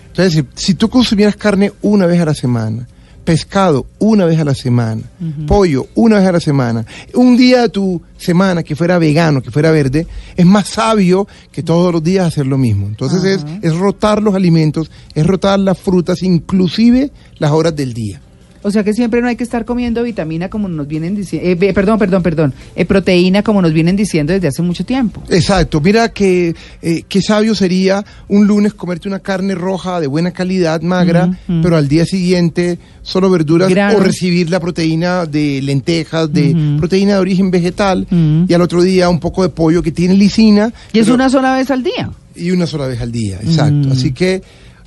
Entonces, 0.08 0.44
si, 0.54 0.66
si 0.66 0.74
tú 0.74 0.88
consumieras 0.88 1.36
carne 1.36 1.72
una 1.82 2.06
vez 2.06 2.20
a 2.20 2.24
la 2.24 2.34
semana, 2.34 2.88
pescado 3.26 3.86
una 3.98 4.24
vez 4.24 4.38
a 4.38 4.44
la 4.44 4.54
semana, 4.54 5.02
pollo 5.48 5.88
una 5.96 6.20
vez 6.20 6.28
a 6.28 6.32
la 6.32 6.40
semana, 6.40 6.86
un 7.12 7.36
día 7.36 7.62
de 7.62 7.68
tu 7.70 8.00
semana 8.16 8.62
que 8.62 8.76
fuera 8.76 8.98
vegano, 8.98 9.42
que 9.42 9.50
fuera 9.50 9.72
verde, 9.72 10.06
es 10.36 10.46
más 10.46 10.68
sabio 10.68 11.26
que 11.50 11.64
todos 11.64 11.92
los 11.92 12.02
días 12.02 12.28
hacer 12.28 12.46
lo 12.46 12.56
mismo. 12.56 12.86
Entonces 12.86 13.24
es, 13.24 13.44
es 13.62 13.76
rotar 13.76 14.22
los 14.22 14.36
alimentos, 14.36 14.92
es 15.12 15.26
rotar 15.26 15.58
las 15.58 15.76
frutas, 15.76 16.22
inclusive 16.22 17.10
las 17.38 17.50
horas 17.50 17.74
del 17.74 17.92
día. 17.92 18.22
O 18.66 18.70
sea 18.72 18.82
que 18.82 18.92
siempre 18.92 19.22
no 19.22 19.28
hay 19.28 19.36
que 19.36 19.44
estar 19.44 19.64
comiendo 19.64 20.02
vitamina 20.02 20.50
como 20.50 20.66
nos 20.68 20.88
vienen 20.88 21.14
diciendo, 21.14 21.48
perdón, 21.72 22.00
perdón, 22.00 22.22
perdón, 22.24 22.54
eh, 22.74 22.84
proteína 22.84 23.44
como 23.44 23.62
nos 23.62 23.72
vienen 23.72 23.94
diciendo 23.94 24.32
desde 24.32 24.48
hace 24.48 24.60
mucho 24.60 24.84
tiempo. 24.84 25.22
Exacto, 25.30 25.80
mira 25.80 26.08
que 26.08 26.52
eh, 26.82 27.04
qué 27.08 27.22
sabio 27.22 27.54
sería 27.54 28.04
un 28.26 28.48
lunes 28.48 28.74
comerte 28.74 29.06
una 29.06 29.20
carne 29.20 29.54
roja 29.54 30.00
de 30.00 30.08
buena 30.08 30.32
calidad, 30.32 30.80
magra, 30.82 31.30
pero 31.62 31.76
al 31.76 31.86
día 31.86 32.04
siguiente 32.06 32.78
solo 33.02 33.30
verduras 33.30 33.70
o 33.94 34.00
recibir 34.00 34.50
la 34.50 34.58
proteína 34.58 35.26
de 35.26 35.62
lentejas, 35.62 36.32
de 36.32 36.74
proteína 36.78 37.12
de 37.14 37.18
origen 37.20 37.52
vegetal 37.52 38.04
y 38.48 38.52
al 38.52 38.62
otro 38.62 38.82
día 38.82 39.08
un 39.08 39.20
poco 39.20 39.44
de 39.44 39.48
pollo 39.50 39.80
que 39.80 39.92
tiene 39.92 40.14
lisina 40.14 40.72
Y 40.92 40.98
es 40.98 41.04
pero- 41.04 41.14
una 41.14 41.30
sola 41.30 41.54
vez 41.56 41.70
al 41.70 41.84
día. 41.84 42.10
y 42.34 42.50
una 42.50 42.66
sola 42.66 42.88
vez 42.88 43.00
al 43.00 43.12
día, 43.12 43.38
exacto. 43.44 43.92
Así 43.92 44.10
que 44.12 44.42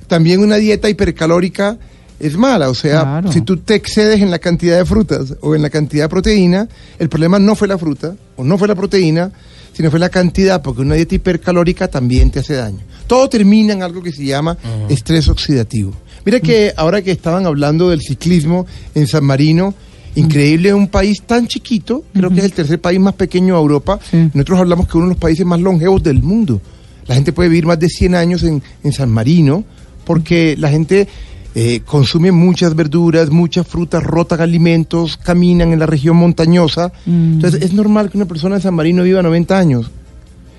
también 0.06 0.40
una 0.40 0.56
dieta 0.56 0.90
hipercalórica 0.90 1.78
es 2.20 2.36
mala, 2.36 2.68
o 2.68 2.74
sea, 2.74 3.00
Claro. 3.02 3.32
si 3.32 3.40
tú 3.40 3.56
te 3.56 3.74
excedes 3.74 4.20
en 4.20 4.30
la 4.30 4.38
cantidad 4.38 4.76
de 4.78 4.84
frutas 4.84 5.34
o 5.40 5.54
en 5.54 5.62
la 5.62 5.70
cantidad 5.70 6.04
de 6.04 6.08
proteína, 6.10 6.68
el 6.98 7.08
problema 7.08 7.38
no 7.38 7.54
fue 7.56 7.66
la 7.66 7.78
fruta 7.78 8.14
o 8.36 8.44
no 8.44 8.56
fue 8.58 8.68
la 8.68 8.74
proteína, 8.74 9.32
sino 9.72 9.90
fue 9.90 9.98
la 9.98 10.08
cantidad, 10.10 10.60
porque 10.62 10.82
una 10.82 10.94
dieta 10.96 11.14
hipercalórica 11.14 11.88
también 11.88 12.30
te 12.30 12.40
hace 12.40 12.54
daño. 12.54 12.80
Todo 13.06 13.28
termina 13.28 13.72
en 13.72 13.82
algo 13.82 14.02
que 14.02 14.12
se 14.12 14.24
llama 14.24 14.56
estrés 14.88 15.28
oxidativo. 15.28 15.92
Mira 16.24 16.38
que 16.40 16.72
ahora 16.76 17.00
que 17.02 17.10
estaban 17.12 17.46
hablando 17.46 17.88
del 17.90 18.00
ciclismo 18.02 18.66
en 18.94 19.06
San 19.06 19.24
Marino, 19.24 19.74
increíble, 20.16 20.74
un 20.74 20.88
país 20.88 21.22
tan 21.22 21.46
chiquito, 21.46 22.04
creo 22.12 22.30
que 22.30 22.40
es 22.40 22.44
el 22.44 22.52
tercer 22.52 22.80
país 22.80 23.00
más 23.00 23.14
pequeño 23.14 23.54
de 23.54 23.60
Europa, 23.60 23.98
Sí. 24.10 24.28
nosotros 24.34 24.58
hablamos 24.60 24.86
que 24.88 24.96
uno 24.98 25.06
de 25.06 25.12
los 25.14 25.18
países 25.20 25.46
más 25.46 25.60
longevos 25.60 26.02
del 26.02 26.22
mundo. 26.22 26.60
La 27.06 27.14
gente 27.14 27.32
puede 27.32 27.48
vivir 27.48 27.66
más 27.66 27.78
de 27.78 27.88
100 27.88 28.14
años 28.14 28.42
en, 28.42 28.62
en 28.84 28.92
San 28.92 29.08
Marino 29.10 29.64
porque 30.04 30.56
la 30.58 30.68
gente 30.68 31.08
eh, 31.54 31.80
consume 31.84 32.30
muchas 32.30 32.76
verduras, 32.76 33.30
muchas 33.30 33.66
frutas, 33.66 34.02
rotan 34.04 34.40
alimentos, 34.40 35.16
caminan 35.16 35.72
en 35.72 35.78
la 35.80 35.86
región 35.86 36.16
montañosa. 36.16 36.92
Entonces 37.06 37.62
es 37.62 37.72
normal 37.72 38.10
que 38.10 38.18
una 38.18 38.26
persona 38.26 38.56
en 38.56 38.62
San 38.62 38.74
Marino 38.74 39.02
viva 39.02 39.22
90 39.22 39.58
años. 39.58 39.90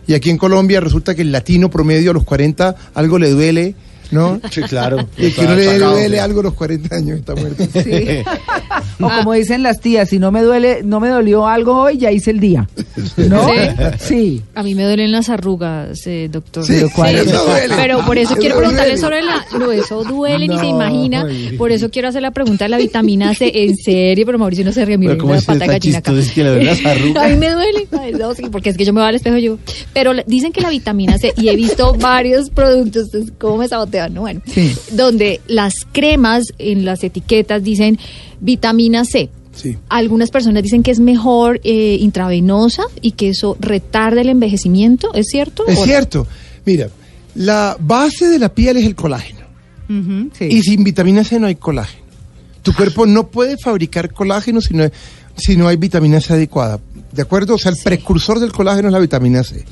Y 0.07 0.13
aquí 0.13 0.29
en 0.29 0.37
Colombia 0.37 0.81
resulta 0.81 1.15
que 1.15 1.21
el 1.21 1.31
latino 1.31 1.69
promedio 1.69 2.11
a 2.11 2.13
los 2.13 2.23
40 2.23 2.75
algo 2.93 3.19
le 3.19 3.29
duele, 3.29 3.75
¿no? 4.11 4.39
Sí, 4.51 4.61
claro. 4.63 5.07
Y 5.17 5.31
que 5.31 5.43
no 5.43 5.55
le 5.55 5.77
duele 5.77 6.19
algo 6.19 6.39
a 6.41 6.43
los 6.43 6.53
40 6.53 6.95
años 6.95 7.19
está 7.19 7.35
muerto. 7.35 7.63
Sí. 7.73 8.23
o 8.99 9.09
como 9.09 9.33
dicen 9.33 9.63
las 9.63 9.79
tías, 9.79 10.09
si 10.09 10.19
no 10.19 10.31
me 10.31 10.41
duele, 10.41 10.81
no 10.83 10.99
me 10.99 11.09
dolió 11.09 11.47
algo 11.47 11.81
hoy, 11.81 11.97
ya 11.97 12.11
hice 12.11 12.31
el 12.31 12.39
día. 12.39 12.67
¿No? 13.17 13.47
Sí. 13.99 14.41
A 14.55 14.63
mí 14.63 14.75
me 14.75 14.83
duelen 14.83 15.11
las 15.11 15.29
arrugas, 15.29 16.05
eh, 16.07 16.29
doctor. 16.31 16.65
Sí, 16.65 16.73
Pero 16.73 16.89
¿cuál 16.95 17.15
duele. 17.25 17.75
Pero 17.75 18.05
por 18.05 18.17
eso 18.17 18.35
quiero 18.35 18.57
preguntarle 18.57 18.97
sobre 18.97 19.21
la... 19.21 19.45
No, 19.57 19.71
eso 19.71 20.03
duele, 20.03 20.47
ni 20.47 20.57
se 20.57 20.65
imagina. 20.65 21.27
Por 21.57 21.71
eso 21.71 21.89
quiero 21.89 22.09
hacer 22.09 22.21
la 22.21 22.31
pregunta 22.31 22.65
de 22.65 22.69
la 22.69 22.77
vitamina 22.77 23.33
C. 23.35 23.51
En 23.53 23.77
serio, 23.77 24.25
pero 24.25 24.37
Mauricio 24.37 24.65
no 24.65 24.71
se 24.71 24.85
ríe. 24.85 24.97
Mire, 24.97 25.13
Pero 25.13 25.21
¿cómo 25.21 25.33
la 25.33 25.39
es 25.39 25.45
pata 25.45 25.65
gallina 25.65 25.99
acá. 25.99 26.11
Es 26.11 26.31
que 26.31 26.43
le 26.43 26.49
duelen 26.49 26.67
las 26.67 26.85
arrugas. 26.85 27.25
A 27.25 27.29
mí 27.29 27.35
me 27.35 27.49
duele. 27.51 27.87
Ay, 27.99 28.13
no, 28.13 28.33
sí, 28.33 28.43
porque 28.51 28.69
es 28.69 28.77
que 28.77 28.85
yo 28.85 28.93
me 28.93 29.01
voy 29.01 29.09
al 29.09 29.15
espejo 29.15 29.37
yo. 29.37 29.57
Pero 29.93 30.13
dicen 30.25 30.51
que 30.51 30.61
la 30.61 30.69
vitamina 30.69 31.17
C, 31.17 31.33
y 31.37 31.49
he 31.49 31.55
visto 31.55 31.93
varios 31.93 32.49
productos, 32.49 33.05
entonces, 33.13 33.33
¿cómo 33.39 33.57
me 33.57 33.67
sabotean? 33.67 34.00
No, 34.09 34.21
bueno. 34.21 34.41
Sí. 34.45 34.75
Donde 34.91 35.41
las 35.47 35.73
cremas 35.91 36.45
en 36.57 36.85
las 36.85 37.03
etiquetas 37.03 37.63
dicen 37.63 37.99
Vitamina 38.39 39.05
C. 39.05 39.29
Sí. 39.53 39.77
Algunas 39.89 40.31
personas 40.31 40.63
dicen 40.63 40.81
que 40.81 40.91
es 40.91 40.99
mejor 40.99 41.59
eh, 41.63 41.97
intravenosa 41.99 42.83
y 43.01 43.11
que 43.11 43.29
eso 43.29 43.57
retarda 43.59 44.21
el 44.21 44.29
envejecimiento, 44.29 45.13
¿es 45.13 45.27
cierto? 45.29 45.65
Es 45.67 45.79
cierto. 45.81 46.25
Mira, 46.65 46.89
la 47.35 47.75
base 47.79 48.27
de 48.27 48.39
la 48.39 48.53
piel 48.53 48.77
es 48.77 48.85
el 48.85 48.95
colágeno. 48.95 49.41
Sí. 50.37 50.45
Y 50.45 50.61
sin 50.61 50.85
vitamina 50.85 51.25
C 51.25 51.37
no 51.37 51.47
hay 51.47 51.55
colágeno. 51.55 52.05
Tu 52.61 52.73
cuerpo 52.73 53.05
no 53.05 53.27
puede 53.27 53.57
fabricar 53.57 54.13
colágeno 54.13 54.61
si 54.61 54.73
no, 54.73 54.89
si 55.35 55.57
no 55.57 55.67
hay 55.67 55.75
vitamina 55.75 56.21
C 56.21 56.33
adecuada. 56.33 56.79
¿De 57.11 57.21
acuerdo? 57.21 57.55
O 57.55 57.57
sea, 57.57 57.71
el 57.71 57.77
precursor 57.83 58.39
del 58.39 58.53
colágeno 58.53 58.87
es 58.87 58.93
la 58.93 58.99
vitamina 58.99 59.43
C. 59.43 59.65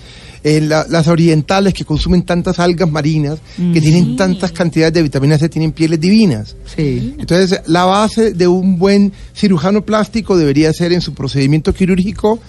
Eh, 0.44 0.62
la- 0.62 0.86
las 0.90 1.08
orientales 1.08 1.74
que 1.74 1.84
consumen 1.84 2.24
tantas 2.24 2.60
algas 2.60 2.90
marinas, 2.90 3.40
que 3.74 3.82
tienen 3.82 4.16
tantas 4.16 4.52
cantidades 4.54 4.94
de 4.94 5.04
vitamina 5.04 5.38
C, 5.38 5.50
tienen 5.50 5.74
pieles 5.74 6.00
divinas. 6.00 6.56
Sí. 6.76 7.16
Entonces, 7.20 7.62
la 7.68 7.84
base 7.86 8.34
de 8.34 8.48
un 8.48 8.78
buen 8.80 9.12
cirujano 9.36 9.84
plástico 9.86 10.38
debería 10.38 10.72
ser 10.72 10.94
en 10.94 11.02
su 11.02 11.14
procedimiento 11.14 11.74
quirúrgico 11.74 12.40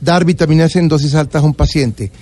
dar 0.00 0.24
vitamina 0.26 0.68
C 0.68 0.78
en 0.78 0.88
dosis 0.88 1.14
altas 1.14 1.42
a 1.42 1.46
un 1.46 1.54
paciente. 1.54 2.12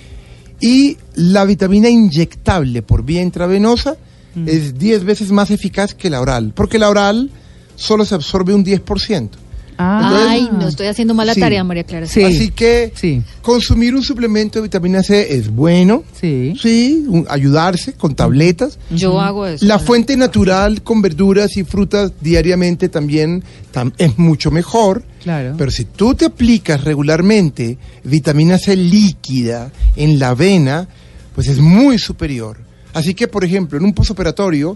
Y 0.61 0.97
la 1.15 1.43
vitamina 1.45 1.89
inyectable 1.89 2.81
por 2.81 3.03
vía 3.03 3.21
intravenosa 3.21 3.97
es 4.45 4.77
10 4.77 5.03
veces 5.03 5.31
más 5.31 5.51
eficaz 5.51 5.93
que 5.93 6.09
la 6.09 6.21
oral, 6.21 6.53
porque 6.55 6.77
la 6.79 6.89
oral 6.89 7.29
solo 7.75 8.05
se 8.05 8.15
absorbe 8.15 8.53
un 8.53 8.63
10%. 8.63 9.29
Ah. 9.77 10.27
Ay, 10.29 10.49
no 10.51 10.67
estoy 10.67 10.87
haciendo 10.87 11.13
mal 11.13 11.27
la 11.27 11.33
Sí. 11.35 11.39
tarea, 11.39 11.63
María 11.63 11.83
Clara. 11.83 12.07
Sí. 12.07 12.23
Así 12.23 12.49
que 12.49 12.91
Sí. 12.95 13.21
consumir 13.41 13.93
un 13.95 14.01
suplemento 14.03 14.59
de 14.59 14.63
vitamina 14.63 15.03
C 15.03 15.35
es 15.35 15.49
bueno, 15.49 16.03
Sí. 16.19 16.53
sí, 16.61 17.05
un- 17.07 17.25
ayudarse 17.29 17.93
con 17.93 18.15
tabletas. 18.15 18.79
Yo 18.89 19.19
hago 19.21 19.45
eso. 19.45 19.65
La 19.65 19.77
fuente 19.79 20.17
natural 20.17 20.81
con 20.81 21.01
verduras 21.01 21.55
y 21.57 21.63
frutas 21.63 22.11
diariamente 22.21 22.89
también 22.89 23.43
tam- 23.73 23.93
es 23.97 24.17
mucho 24.17 24.49
mejor. 24.51 25.03
Claro. 25.21 25.55
Pero 25.57 25.69
si 25.71 25.85
tú 25.85 26.15
te 26.15 26.25
aplicas 26.25 26.83
regularmente 26.83 27.77
vitamina 28.03 28.57
C 28.57 28.75
líquida 28.75 29.71
en 29.95 30.19
la 30.19 30.29
avena, 30.29 30.87
pues 31.35 31.47
es 31.47 31.59
muy 31.59 31.99
superior. 31.99 32.57
Así 32.93 33.13
que, 33.13 33.27
por 33.27 33.43
ejemplo, 33.43 33.77
en 33.77 33.83
un 33.85 33.93
posoperatorio 33.93 34.75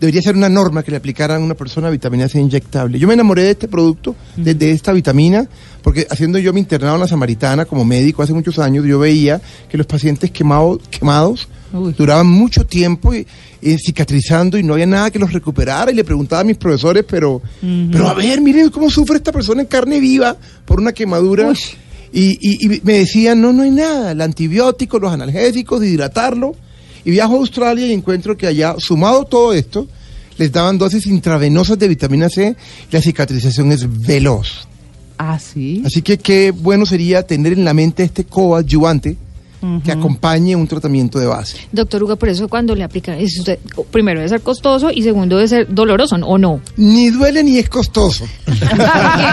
debería 0.00 0.22
ser 0.22 0.36
una 0.36 0.48
norma 0.48 0.82
que 0.82 0.90
le 0.90 0.96
aplicaran 0.96 1.42
a 1.42 1.44
una 1.44 1.54
persona 1.54 1.90
vitamina 1.90 2.28
C 2.28 2.40
inyectable. 2.40 2.98
Yo 2.98 3.08
me 3.08 3.14
enamoré 3.14 3.42
de 3.42 3.50
este 3.52 3.68
producto, 3.68 4.14
de, 4.36 4.54
de 4.54 4.70
esta 4.72 4.92
vitamina, 4.92 5.48
porque 5.82 6.06
haciendo 6.10 6.38
yo 6.38 6.52
mi 6.52 6.60
internado 6.60 6.94
en 6.96 7.00
la 7.00 7.08
Samaritana 7.08 7.64
como 7.64 7.84
médico 7.84 8.22
hace 8.22 8.32
muchos 8.32 8.58
años, 8.58 8.84
yo 8.86 8.98
veía 8.98 9.40
que 9.68 9.76
los 9.76 9.86
pacientes 9.86 10.30
quemados, 10.30 10.80
quemados 10.90 11.48
Uy. 11.72 11.94
duraban 11.96 12.26
mucho 12.26 12.64
tiempo 12.64 13.14
y, 13.14 13.26
y 13.60 13.76
cicatrizando 13.78 14.56
y 14.58 14.62
no 14.62 14.74
había 14.74 14.86
nada 14.86 15.10
que 15.10 15.18
los 15.18 15.32
recuperara 15.32 15.90
y 15.90 15.94
le 15.94 16.04
preguntaba 16.04 16.40
a 16.42 16.44
mis 16.44 16.56
profesores, 16.56 17.04
pero, 17.08 17.42
pero 17.92 18.08
a 18.08 18.14
ver, 18.14 18.40
miren 18.40 18.70
cómo 18.70 18.90
sufre 18.90 19.16
esta 19.16 19.32
persona 19.32 19.62
en 19.62 19.66
carne 19.66 20.00
viva 20.00 20.36
por 20.64 20.78
una 20.80 20.92
quemadura. 20.92 21.48
Y, 22.10 22.38
y- 22.40 22.64
y 22.76 22.80
me 22.84 22.94
decían, 22.94 23.40
no, 23.42 23.52
no 23.52 23.62
hay 23.64 23.70
nada, 23.70 24.12
el 24.12 24.20
antibiótico, 24.22 24.98
los 24.98 25.12
analgésicos, 25.12 25.84
hidratarlo. 25.84 26.54
Y 27.04 27.10
viajo 27.10 27.34
a 27.34 27.38
Australia 27.38 27.86
y 27.86 27.92
encuentro 27.92 28.36
que 28.36 28.46
allá, 28.46 28.74
sumado 28.78 29.24
todo 29.24 29.52
esto, 29.52 29.86
les 30.36 30.52
daban 30.52 30.78
dosis 30.78 31.06
intravenosas 31.06 31.78
de 31.78 31.88
vitamina 31.88 32.28
C 32.28 32.56
y 32.90 32.94
la 32.94 33.02
cicatrización 33.02 33.72
es 33.72 33.86
veloz. 34.06 34.66
Ah, 35.18 35.38
sí. 35.38 35.82
Así 35.84 36.00
que 36.02 36.18
qué 36.18 36.52
bueno 36.52 36.86
sería 36.86 37.24
tener 37.24 37.52
en 37.52 37.64
la 37.64 37.74
mente 37.74 38.04
este 38.04 38.24
coadyuvante 38.24 39.16
que 39.84 39.90
acompañe 39.90 40.54
un 40.54 40.68
tratamiento 40.68 41.18
de 41.18 41.26
base. 41.26 41.56
Doctor 41.72 42.04
Hugo, 42.04 42.14
por 42.14 42.28
eso 42.28 42.46
cuando 42.46 42.76
le 42.76 42.84
aplican, 42.84 43.18
es 43.18 43.36
usted, 43.40 43.58
primero 43.90 44.20
debe 44.20 44.28
ser 44.28 44.40
costoso 44.40 44.92
y 44.92 45.02
segundo 45.02 45.34
debe 45.34 45.48
ser 45.48 45.74
doloroso, 45.74 46.14
¿o 46.14 46.38
no? 46.38 46.60
Ni 46.76 47.10
duele 47.10 47.42
ni 47.42 47.58
es 47.58 47.68
costoso. 47.68 48.24
Porque 48.44 48.60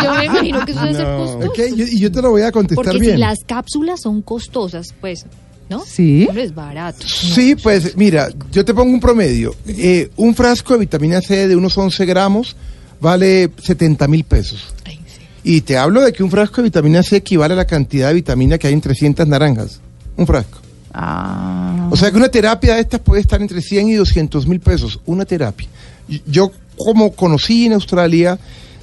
yo 0.04 0.14
me 0.16 0.26
imagino 0.26 0.66
que 0.66 0.72
eso 0.72 0.82
debe 0.82 0.96
ser 0.96 1.06
costoso. 1.06 1.48
¿ok? 1.48 1.60
Yo- 1.78 1.86
y 1.86 2.00
yo 2.00 2.12
te 2.12 2.24
lo 2.24 2.32
voy 2.32 2.42
a 2.42 2.52
contestar 2.52 2.84
Porque 2.86 3.00
bien. 3.00 3.14
si 3.14 3.20
las 3.20 3.44
cápsulas 3.46 4.02
son 4.02 4.24
costosas, 4.24 4.96
pues, 5.00 5.28
¿no? 5.70 5.84
Sí. 5.86 6.28
Es 6.36 6.54
barato. 6.54 7.04
no. 7.04 7.10
Sí, 7.10 7.56
pues 7.56 7.96
mira, 7.98 8.30
yo 8.52 8.64
te 8.64 8.74
pongo 8.74 8.94
un 8.94 9.00
promedio. 9.00 9.56
Eh, 9.68 10.10
un 10.16 10.36
frasco 10.36 10.74
de 10.74 10.80
vitamina 10.80 11.22
C 11.22 11.48
de 11.48 11.56
unos 11.56 11.78
11 11.78 12.06
gramos 12.06 12.56
vale 13.00 13.50
70 13.62 14.08
mil 14.08 14.24
pesos. 14.24 14.74
Ay, 14.86 15.00
sí. 15.06 15.22
Y 15.44 15.62
te 15.62 15.78
hablo 15.78 16.02
de 16.02 16.14
que 16.14 16.24
un 16.24 16.32
frasco 16.32 16.58
de 16.58 16.64
vitamina 16.64 17.04
C 17.04 17.18
equivale 17.18 17.54
a 17.54 17.58
la 17.58 17.66
cantidad 17.66 18.10
de 18.10 18.16
vitamina 18.16 18.58
que 18.58 18.68
hay 18.68 18.74
en 18.74 18.82
300 18.82 19.28
naranjas. 19.28 19.82
Un 20.18 20.28
frasco. 20.28 20.60
Ah. 20.94 21.90
O 21.92 21.98
sea 21.98 22.10
que 22.10 22.18
una 22.18 22.30
terapia 22.30 22.76
de 22.76 22.82
estas 22.82 23.02
puede 23.02 23.22
estar 23.22 23.42
entre 23.42 23.62
100 23.62 23.90
y 23.90 23.94
200 23.96 24.48
mil 24.48 24.60
pesos. 24.60 25.00
Una 25.06 25.26
terapia. 25.26 25.68
Yo 26.26 26.52
como 26.78 27.12
conocí 27.12 27.66
en 27.66 27.74
Australia, 27.74 28.38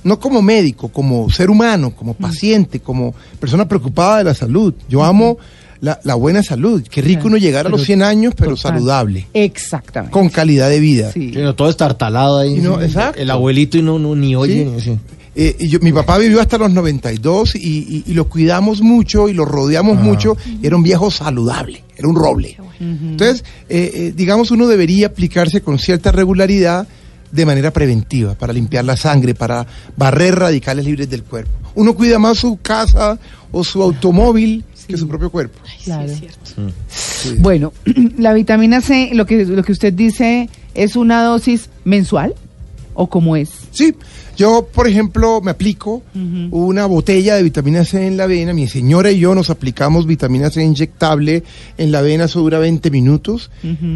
no 0.05 0.19
como 0.19 0.43
médico, 0.43 0.89
como 0.89 1.31
ser 1.31 1.51
humano, 1.51 1.95
como 1.95 2.15
paciente, 2.15 2.81
como 2.81 3.15
persona 3.41 3.67
preocupada 3.67 4.19
de 4.19 4.25
la 4.25 4.35
salud. 4.35 4.75
Yo 4.89 5.03
amo 5.05 5.39
la, 5.83 6.01
la 6.05 6.15
buena 6.15 6.43
salud. 6.43 6.83
Qué 6.91 7.03
rico 7.03 7.27
uno 7.27 7.37
llegar 7.37 7.67
a 7.67 7.69
los 7.69 7.83
100 7.85 8.03
años, 8.03 8.35
pero 8.37 8.55
Total. 8.55 8.73
saludable, 8.73 9.27
Exactamente. 9.35 10.13
con 10.13 10.31
calidad 10.31 10.71
de 10.71 10.81
vida. 10.81 11.13
Sí. 11.13 11.33
No, 11.37 11.55
todo 11.55 11.69
estartalado 11.69 12.39
ahí. 12.39 12.55
Y 12.57 12.61
no, 12.61 12.79
sí. 12.79 12.85
exacto. 12.87 13.21
El 13.21 13.31
abuelito 13.31 13.77
y 13.77 13.83
no, 13.83 13.99
no 13.99 14.17
ni 14.17 14.35
oye. 14.35 14.65
Sí. 14.65 14.71
ni- 14.71 14.81
sí. 14.81 14.99
Eh, 15.35 15.57
yo- 15.69 15.81
mi 15.81 15.93
papá 15.93 16.19
vivió 16.19 16.41
hasta 16.41 16.57
los 16.59 16.71
92 16.73 17.57
y, 17.57 17.59
y- 17.59 18.05
y 18.07 18.15
lo 18.15 18.29
cuidamos 18.29 18.81
mucho 18.83 19.29
y 19.29 19.33
lo 19.35 19.45
rodeamos 19.45 19.99
mucho. 19.99 20.37
Y 20.63 20.67
era 20.67 20.77
un 20.77 20.83
viejo 20.83 21.11
saludable, 21.11 21.83
era 21.97 22.07
un 22.09 22.15
roble. 22.17 22.57
Entonces, 22.81 23.45
eh, 23.69 23.91
eh, 23.95 24.13
digamos, 24.15 24.51
uno 24.51 24.67
debería 24.67 25.07
aplicarse 25.09 25.61
con 25.63 25.79
cierta 25.79 26.11
regularidad 26.13 26.87
de 27.31 27.47
manera 27.47 27.71
preventiva 27.73 28.35
para 28.35 28.53
limpiar 28.53 28.85
la 28.85 28.97
sangre, 28.97 29.35
para 29.35 29.67
barrer 29.97 30.35
radicales 30.39 30.85
libres 30.85 31.09
del 31.09 31.23
cuerpo. 31.23 31.51
Uno 31.77 31.95
cuida 31.95 32.19
más 32.19 32.39
su 32.39 32.59
casa 32.61 33.19
o 33.53 33.65
su 33.65 33.83
automóvil 33.83 34.65
que 34.93 34.99
su 34.99 35.09
propio 35.09 35.31
cuerpo. 35.31 35.59
Claro. 35.85 36.13
Sí. 36.89 37.37
Bueno, 37.39 37.73
la 38.19 38.33
vitamina 38.33 38.81
C, 38.81 39.11
lo 39.13 39.27
que, 39.27 39.45
lo 39.45 39.63
que 39.63 39.73
usted 39.73 39.93
dice, 39.93 40.49
¿es 40.75 40.97
una 40.97 41.23
dosis 41.23 41.71
mensual? 41.85 42.35
¿O 42.95 43.09
cómo 43.09 43.37
es? 43.37 43.51
Sí, 43.71 43.95
yo, 44.37 44.69
por 44.73 44.89
ejemplo, 44.89 45.41
me 45.41 45.51
aplico 45.51 46.03
una 46.51 46.87
botella 46.87 47.37
de 47.37 47.43
vitamina 47.43 47.85
C 47.85 48.07
en 48.07 48.17
la 48.17 48.27
vena. 48.27 48.53
Mi 48.53 48.69
señora 48.69 49.11
y 49.11 49.19
yo 49.19 49.35
nos 49.35 49.51
aplicamos 49.51 50.07
vitamina 50.07 50.51
C 50.51 50.63
inyectable 50.63 51.43
en 51.79 51.93
la 51.93 52.03
vena, 52.03 52.25
eso 52.25 52.41
dura 52.41 52.59
20 52.59 52.91
minutos, 52.91 53.51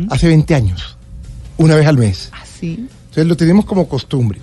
hace 0.09 0.28
20 0.28 0.54
años, 0.54 0.96
una 1.59 1.74
vez 1.74 1.87
al 1.87 1.98
mes. 1.98 2.30
Así. 2.40 2.87
Entonces 3.16 3.26
lo 3.26 3.37
tenemos 3.37 3.64
como 3.64 3.88
costumbre. 3.88 4.40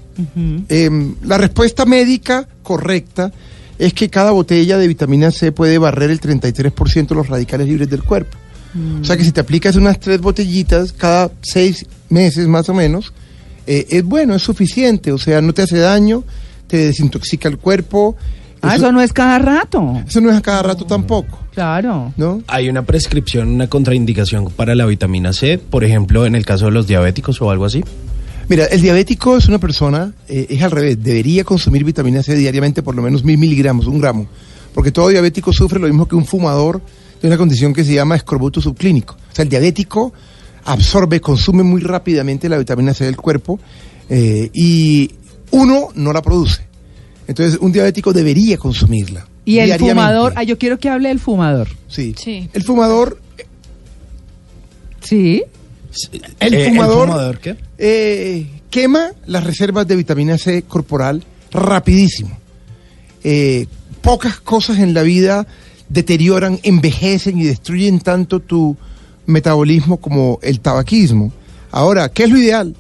Em, 0.67 1.15
la 1.23 1.37
respuesta 1.37 1.85
médica 1.85 2.47
correcta 2.63 3.31
es 3.79 3.93
que 3.93 4.09
cada 4.09 4.31
botella 4.31 4.77
de 4.77 4.88
vitamina 4.88 5.31
C 5.31 5.51
puede 5.51 5.77
barrer 5.77 6.12
el 6.12 6.19
33% 6.21 7.07
de 7.07 7.15
los 7.15 7.27
radicales 7.27 7.67
libres 7.67 7.89
del 7.89 8.03
cuerpo. 8.03 8.38
O 9.01 9.03
sea 9.03 9.15
que 9.17 9.23
si 9.23 9.31
te 9.31 9.39
aplicas 9.39 9.75
unas 9.75 9.99
tres 9.99 10.19
botellitas 10.19 10.93
cada 10.93 11.29
seis 11.41 11.86
meses 12.09 12.47
más 12.47 12.69
o 12.69 12.73
menos, 12.73 13.13
eh, 13.67 13.86
es 13.89 14.03
bueno, 14.03 14.33
es 14.33 14.41
suficiente. 14.41 15.12
O 15.12 15.19
sea, 15.19 15.41
no 15.41 15.53
te 15.53 15.62
hace 15.62 15.77
daño, 15.77 16.23
te 16.65 16.77
desintoxica 16.77 17.47
el 17.49 17.59
cuerpo. 17.59 18.15
Ah, 18.63 18.75
eso 18.75 18.91
no 18.91 19.01
es 19.01 19.13
cada 19.13 19.38
rato. 19.39 20.01
eso 20.07 20.21
no 20.21 20.31
es 20.31 20.38
a 20.38 20.41
cada 20.41 20.63
rato 20.63 20.86
tampoco, 20.86 21.38
Claro. 21.53 22.13
¿no? 22.17 22.41
Hay 22.47 22.69
una 22.69 22.81
prescripción, 22.83 23.49
una 23.49 23.67
contraindicación 23.67 24.49
para 24.49 24.73
la 24.73 24.86
vitamina 24.86 25.33
C, 25.33 25.57
por 25.59 25.83
ejemplo, 25.83 26.25
en 26.25 26.33
el 26.33 26.45
caso 26.45 26.65
de 26.65 26.71
los 26.71 26.88
diabéticos 26.88 27.41
o 27.41 27.51
algo 27.51 27.65
así. 27.65 27.83
Mira, 28.49 28.65
el 28.65 28.82
diabético 28.82 29.38
es 29.38 29.47
una 29.47 29.58
persona, 29.60 30.13
eh, 30.27 30.47
es 30.49 30.62
al 30.62 30.71
revés, 30.71 31.01
debería 31.01 31.43
consumir 31.43 31.84
vitamina 31.84 32.21
C 32.21 32.36
diariamente 32.36 32.84
por 32.84 32.95
lo 32.95 33.01
menos 33.01 33.23
mil 33.23 33.38
miligramos, 33.38 33.88
un 33.88 33.99
gramo, 33.99 34.27
porque 34.73 34.91
todo 34.91 35.10
diabético 35.10 35.53
sufre 35.53 35.79
lo 35.79 35.88
mismo 35.88 36.08
que 36.08 36.15
un 36.15 36.25
fumador 36.25 36.82
de 37.21 37.27
una 37.27 37.38
condición 37.38 37.73
que 37.73 37.84
se 37.84 37.93
llama 37.93 38.15
escorbuto 38.15 38.60
subclínico. 38.60 39.15
O 39.15 39.36
sea, 39.36 39.43
el 39.43 39.49
diabético 39.49 40.13
absorbe, 40.65 41.21
consume 41.21 41.63
muy 41.63 41.82
rápidamente 41.82 42.49
la 42.49 42.58
vitamina 42.58 42.93
C 42.93 43.06
del 43.06 43.15
cuerpo 43.15 43.60
eh, 44.10 44.49
y 44.53 45.12
uno 45.51 45.89
no 45.95 46.12
la 46.12 46.21
produce. 46.21 46.67
Entonces, 47.27 47.58
un 47.62 47.71
diabético 47.71 48.12
debería 48.12 48.58
consumirla. 48.58 49.25
Y 49.45 49.60
el 49.60 49.77
fumador, 49.79 50.34
ah, 50.36 50.43
yo 50.43 50.58
quiero 50.58 50.77
que 50.77 50.89
hable 50.89 51.10
del 51.10 51.19
fumador. 51.19 51.69
Sí. 51.88 52.13
Sí. 52.17 52.49
El 52.53 52.63
fumador, 52.63 53.17
Sí. 55.03 55.43
El 56.39 56.53
Eh, 56.53 56.69
fumador, 56.69 57.08
fumador 57.10 57.39
qué? 57.39 57.56
eh, 57.77 58.47
quema 58.69 59.12
las 59.25 59.43
reservas 59.43 59.88
de 59.88 59.95
vitamina 59.95 60.38
C 60.38 60.63
corporal 60.63 61.23
rapidísimo. 61.51 62.38
Eh, 63.23 63.67
pocas 64.01 64.39
cosas 64.39 64.79
en 64.79 64.93
la 64.93 65.01
vida 65.03 65.47
deterioran, 65.89 66.60
envejecen 66.63 67.38
y 67.39 67.43
destruyen 67.43 67.99
tanto 67.99 68.39
tu 68.39 68.75
metabolismo 69.25 69.97
como 69.97 70.39
el 70.41 70.60
tabaquismo. 70.60 71.32
Ahora, 71.71 72.10
¿qué 72.10 72.23
es 72.23 72.29
lo 72.29 72.38
ideal? 72.38 72.75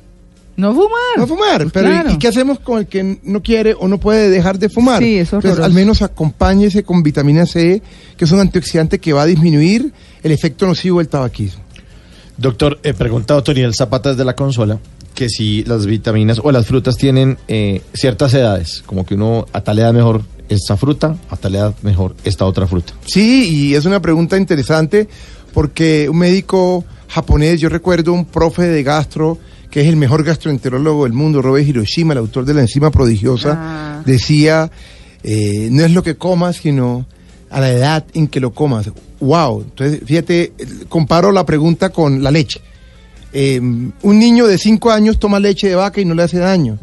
No 0.55 0.71
fumar. 0.73 0.89
No 1.17 1.25
fumar. 1.27 1.61
Pues 1.63 1.73
pero 1.73 1.87
¿y- 1.87 1.91
claro. 1.91 2.11
¿y 2.11 2.17
qué 2.17 2.27
hacemos 2.27 2.59
con 2.59 2.79
el 2.79 2.87
que 2.87 3.19
no 3.23 3.41
quiere 3.41 3.73
o 3.73 3.87
no 3.87 3.99
puede 3.99 4.29
dejar 4.29 4.59
de 4.59 4.69
fumar? 4.69 5.01
Sí, 5.01 5.17
es 5.17 5.33
Entonces, 5.33 5.63
al 5.63 5.73
menos 5.73 6.01
acompáñese 6.01 6.83
con 6.83 7.01
vitamina 7.01 7.45
C, 7.45 7.81
que 8.17 8.25
es 8.25 8.31
un 8.31 8.39
antioxidante 8.39 8.99
que 8.99 9.13
va 9.13 9.23
a 9.23 9.25
disminuir 9.25 9.91
el 10.21 10.31
efecto 10.31 10.67
nocivo 10.67 10.99
del 10.99 11.07
tabaquismo. 11.07 11.63
Doctor, 12.37 12.79
eh, 12.83 12.93
pregunta 12.93 13.35
Otoniel 13.35 13.73
Zapata 13.75 14.09
desde 14.09 14.25
la 14.25 14.35
consola. 14.35 14.79
que 15.13 15.29
si 15.29 15.63
las 15.65 15.85
vitaminas 15.85 16.39
o 16.43 16.51
las 16.51 16.65
frutas 16.65 16.97
tienen 16.97 17.37
eh, 17.47 17.83
ciertas 17.93 18.33
edades, 18.33 18.81
como 18.83 19.05
que 19.05 19.13
uno 19.13 19.45
a 19.53 19.61
tal 19.61 19.77
edad 19.77 19.93
mejor 19.93 20.23
esta 20.49 20.75
fruta, 20.75 21.15
a 21.29 21.37
tal 21.37 21.53
edad 21.53 21.75
mejor 21.83 22.15
esta 22.23 22.45
otra 22.45 22.65
fruta. 22.65 22.93
Sí, 23.05 23.47
y 23.69 23.75
es 23.75 23.85
una 23.85 24.01
pregunta 24.01 24.37
interesante 24.37 25.07
porque 25.53 26.09
un 26.09 26.17
médico 26.17 26.83
japonés, 27.09 27.61
yo 27.61 27.69
recuerdo 27.69 28.11
un 28.11 28.25
profe 28.25 28.63
de 28.63 28.81
gastro, 28.81 29.37
que 29.69 29.81
es 29.81 29.87
el 29.87 29.97
mejor 29.97 30.23
gastroenterólogo 30.23 31.03
del 31.03 31.13
mundo, 31.13 31.43
Robert 31.43 31.67
Hiroshima, 31.67 32.13
el 32.13 32.19
autor 32.19 32.43
de 32.45 32.55
la 32.55 32.61
enzima 32.61 32.89
prodigiosa, 32.89 33.53
Ah. 33.55 34.01
decía, 34.03 34.71
eh, 35.23 35.67
no 35.71 35.83
es 35.85 35.91
lo 35.91 36.01
que 36.01 36.15
comas, 36.15 36.55
sino 36.55 37.05
a 37.53 37.59
la 37.59 37.71
edad 37.71 38.05
en 38.13 38.27
que 38.27 38.39
lo 38.39 38.51
comas. 38.51 38.89
Wow, 39.19 39.61
entonces 39.61 40.01
fíjate, 40.03 40.53
comparo 40.89 41.31
la 41.31 41.45
pregunta 41.45 41.89
con 41.89 42.23
la 42.23 42.31
leche. 42.31 42.59
Eh, 43.31 43.59
un 43.59 44.19
niño 44.19 44.47
de 44.47 44.57
5 44.57 44.91
años 44.91 45.19
toma 45.19 45.39
leche 45.39 45.69
de 45.69 45.75
vaca 45.75 46.01
y 46.01 46.05
no 46.05 46.15
le 46.15 46.23
hace 46.23 46.39
daño. 46.39 46.79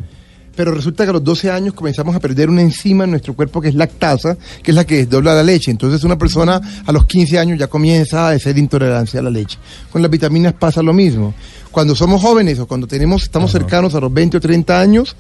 Pero 0.55 0.73
resulta 0.73 1.05
que 1.05 1.11
a 1.11 1.13
los 1.15 1.25
12 1.25 1.51
años 1.51 1.75
comenzamos 1.75 2.15
a 2.15 2.21
perder 2.21 2.51
una 2.51 2.63
enzima 2.63 3.05
en 3.05 3.11
nuestro 3.11 3.35
cuerpo 3.35 3.61
que 3.61 3.69
es 3.69 3.75
lactasa, 3.75 4.37
que 4.63 4.71
es 4.71 4.75
la 4.75 4.85
que 4.85 4.99
desdobla 4.99 5.35
la 5.35 5.43
leche. 5.43 5.71
Entonces 5.71 6.05
una 6.05 6.19
persona 6.19 6.61
a 6.85 6.93
los 6.93 7.07
15 7.07 7.39
años 7.39 7.59
ya 7.59 7.67
comienza 7.67 8.29
a 8.29 8.31
hacer 8.31 8.57
intolerancia 8.57 9.21
a 9.21 9.23
la 9.25 9.31
leche. 9.31 9.59
Con 9.91 10.03
las 10.03 10.11
vitaminas 10.11 10.53
pasa 10.53 10.83
lo 10.83 10.93
mismo. 10.93 11.35
Cuando 11.71 11.97
somos 11.97 12.21
jóvenes 12.23 12.59
o 12.61 12.67
cuando 12.67 12.87
tenemos, 12.87 13.25
estamos 13.25 13.51
cercanos 13.51 13.95
a 13.95 14.01
los 14.01 14.13
20 14.13 14.37
o 14.37 14.41
30 14.41 14.81
años, 14.81 15.17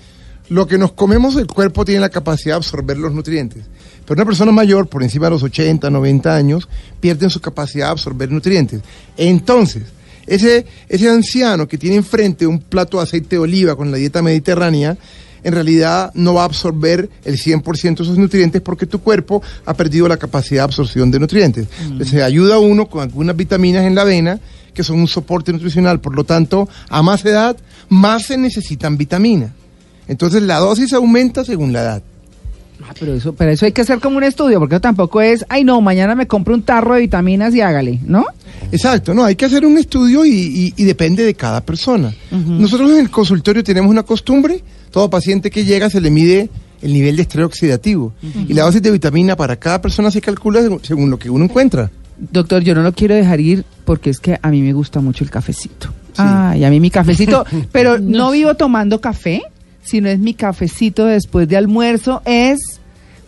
lo 0.48 0.66
que 0.66 0.78
nos 0.78 0.92
comemos 0.92 1.36
el 1.36 1.46
cuerpo 1.46 1.84
tiene 1.84 2.00
la 2.00 2.10
capacidad 2.10 2.54
de 2.54 2.58
absorber 2.58 2.98
los 2.98 3.12
nutrientes. 3.12 3.64
Pero 4.10 4.22
una 4.22 4.26
persona 4.26 4.50
mayor, 4.50 4.88
por 4.88 5.04
encima 5.04 5.26
de 5.26 5.30
los 5.30 5.44
80, 5.44 5.88
90 5.88 6.34
años, 6.34 6.68
pierde 6.98 7.30
su 7.30 7.40
capacidad 7.40 7.86
de 7.86 7.90
absorber 7.92 8.28
nutrientes. 8.28 8.80
Entonces, 9.16 9.84
ese, 10.26 10.66
ese 10.88 11.08
anciano 11.08 11.68
que 11.68 11.78
tiene 11.78 11.94
enfrente 11.94 12.44
un 12.44 12.58
plato 12.58 12.96
de 12.96 13.04
aceite 13.04 13.36
de 13.36 13.38
oliva 13.38 13.76
con 13.76 13.92
la 13.92 13.98
dieta 13.98 14.20
mediterránea, 14.20 14.98
en 15.44 15.54
realidad 15.54 16.10
no 16.14 16.34
va 16.34 16.42
a 16.42 16.46
absorber 16.46 17.08
el 17.24 17.38
100% 17.38 17.98
de 17.98 18.02
esos 18.02 18.18
nutrientes 18.18 18.60
porque 18.62 18.84
tu 18.84 19.00
cuerpo 19.00 19.44
ha 19.64 19.74
perdido 19.74 20.08
la 20.08 20.16
capacidad 20.16 20.62
de 20.62 20.64
absorción 20.64 21.12
de 21.12 21.20
nutrientes. 21.20 21.68
Se 22.04 22.20
ayuda 22.20 22.56
a 22.56 22.58
uno 22.58 22.86
con 22.86 23.02
algunas 23.02 23.36
vitaminas 23.36 23.84
en 23.84 23.94
la 23.94 24.02
avena 24.02 24.40
que 24.74 24.82
son 24.82 24.98
un 24.98 25.06
soporte 25.06 25.52
nutricional. 25.52 26.00
Por 26.00 26.16
lo 26.16 26.24
tanto, 26.24 26.68
a 26.88 27.00
más 27.00 27.24
edad, 27.24 27.56
más 27.88 28.24
se 28.24 28.36
necesitan 28.36 28.96
vitaminas. 28.96 29.52
Entonces 30.08 30.42
la 30.42 30.58
dosis 30.58 30.92
aumenta 30.94 31.44
según 31.44 31.72
la 31.72 31.82
edad. 31.82 32.02
Ah, 32.90 32.94
pero 32.98 33.14
eso, 33.14 33.32
pero 33.34 33.52
eso 33.52 33.66
hay 33.66 33.72
que 33.72 33.82
hacer 33.82 34.00
como 34.00 34.16
un 34.16 34.24
estudio, 34.24 34.58
porque 34.58 34.74
eso 34.74 34.80
tampoco 34.80 35.20
es, 35.20 35.46
ay 35.48 35.62
no, 35.62 35.80
mañana 35.80 36.16
me 36.16 36.26
compro 36.26 36.54
un 36.54 36.62
tarro 36.62 36.94
de 36.94 37.02
vitaminas 37.02 37.54
y 37.54 37.60
hágale, 37.60 38.00
¿no? 38.04 38.24
Exacto, 38.72 39.14
no, 39.14 39.24
hay 39.24 39.36
que 39.36 39.44
hacer 39.44 39.64
un 39.64 39.78
estudio 39.78 40.24
y, 40.24 40.30
y- 40.32 40.74
y 40.76 40.84
depende 40.84 41.22
de 41.24 41.34
cada 41.34 41.60
persona. 41.60 42.12
Nosotros 42.32 42.90
en 42.90 42.98
el 42.98 43.08
consultorio 43.10 43.62
tenemos 43.62 43.90
una 43.90 44.02
costumbre, 44.02 44.62
todo 44.90 45.08
paciente 45.08 45.50
que 45.50 45.64
llega 45.64 45.88
se 45.88 46.00
le 46.00 46.10
mide 46.10 46.48
el 46.82 46.92
nivel 46.92 47.14
de 47.14 47.22
estrés 47.22 47.46
oxidativo 47.46 48.12
y 48.48 48.54
la 48.54 48.62
dosis 48.64 48.82
de 48.82 48.90
vitamina 48.90 49.36
para 49.36 49.54
cada 49.56 49.80
persona 49.80 50.10
se 50.10 50.20
calcula 50.20 50.60
según, 50.60 50.80
según 50.82 51.10
lo 51.10 51.18
que 51.18 51.30
uno 51.30 51.44
encuentra. 51.44 51.90
Doctor, 52.18 52.62
yo 52.64 52.74
no 52.74 52.82
lo 52.82 52.92
quiero 52.92 53.14
dejar 53.14 53.38
ir 53.40 53.64
porque 53.84 54.10
es 54.10 54.18
que 54.18 54.36
a 54.42 54.50
mí 54.50 54.62
me 54.62 54.72
gusta 54.72 55.00
mucho 55.00 55.22
el 55.22 55.30
cafecito. 55.30 55.88
Ay, 56.16 56.64
a 56.64 56.70
mí 56.70 56.80
mi 56.80 56.90
cafecito, 56.90 57.46
pero 57.72 57.98
no 58.00 58.32
vivo 58.32 58.54
tomando 58.56 59.00
café, 59.00 59.42
sino 59.82 60.08
es 60.08 60.18
mi 60.18 60.34
cafecito 60.34 61.06
después 61.06 61.48
de 61.48 61.56
almuerzo, 61.56 62.20
es 62.24 62.79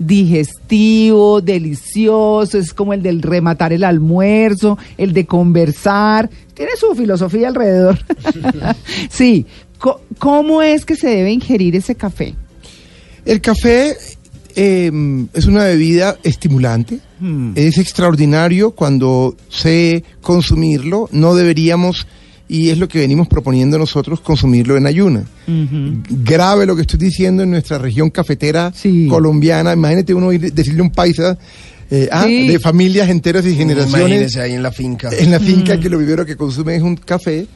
digestivo, 0.07 1.41
delicioso, 1.41 2.59
es 2.59 2.75
como 2.75 2.93
el 2.93 3.03
del 3.03 3.23
rematar 3.23 3.73
el 3.73 3.85
almuerzo, 3.85 4.79
el 4.99 5.13
de 5.13 5.27
conversar, 5.27 6.31
tiene 6.55 6.73
su 6.79 6.95
filosofía 6.95 7.49
alrededor. 7.49 7.99
sí, 9.11 9.47
¿cómo 10.19 10.63
es 10.63 10.85
que 10.85 10.97
se 10.97 11.09
debe 11.09 11.33
ingerir 11.33 11.77
ese 11.77 11.95
café? 11.95 12.35
El 13.25 13.41
café 13.41 13.97
eh, 14.55 14.91
es 15.33 15.47
una 15.47 15.65
bebida 15.65 16.19
estimulante, 16.23 16.99
es 17.55 17.79
extraordinario 17.79 18.73
cuando 18.73 19.37
sé 19.49 20.03
consumirlo, 20.21 21.09
no 21.13 21.37
deberíamos, 21.37 22.09
y 22.49 22.69
es 22.71 22.79
lo 22.79 22.89
que 22.89 22.99
venimos 22.99 23.29
proponiendo 23.29 23.79
nosotros, 23.79 24.21
consumirlo 24.21 24.77
en 24.77 24.87
ayuna. 24.87 25.25
Grave 26.11 26.67
lo 26.67 26.75
que 26.77 26.83
estoy 26.83 26.99
diciendo 26.99 27.43
en 27.43 27.51
nuestra 27.51 27.79
región 27.79 28.11
cafetera 28.11 28.73
Sí. 28.75 29.07
colombiana, 29.09 29.73
imagínate 29.73 30.15
uno 30.15 30.33
ir- 30.33 30.53
decirle 30.53 30.81
a 30.81 30.83
un 30.85 30.91
paisa 30.91 31.39
eh, 31.91 32.09
ah, 32.11 32.25
Sí. 32.27 32.49
de 32.49 32.59
familias 32.59 33.09
enteras 33.11 33.45
y 33.45 33.55
generaciones 33.55 34.01
Imagínese 34.07 34.41
ahí 34.41 34.53
en 34.55 34.63
la 34.63 34.73
finca. 34.73 35.11
en 35.17 35.31
la 35.31 35.39
finca 35.41 35.79
que 35.79 35.91
lo 35.91 35.99
primero 35.99 36.25
que 36.25 36.37
consume 36.37 36.77
es 36.77 36.83
un 36.83 36.97
café, 36.97 37.47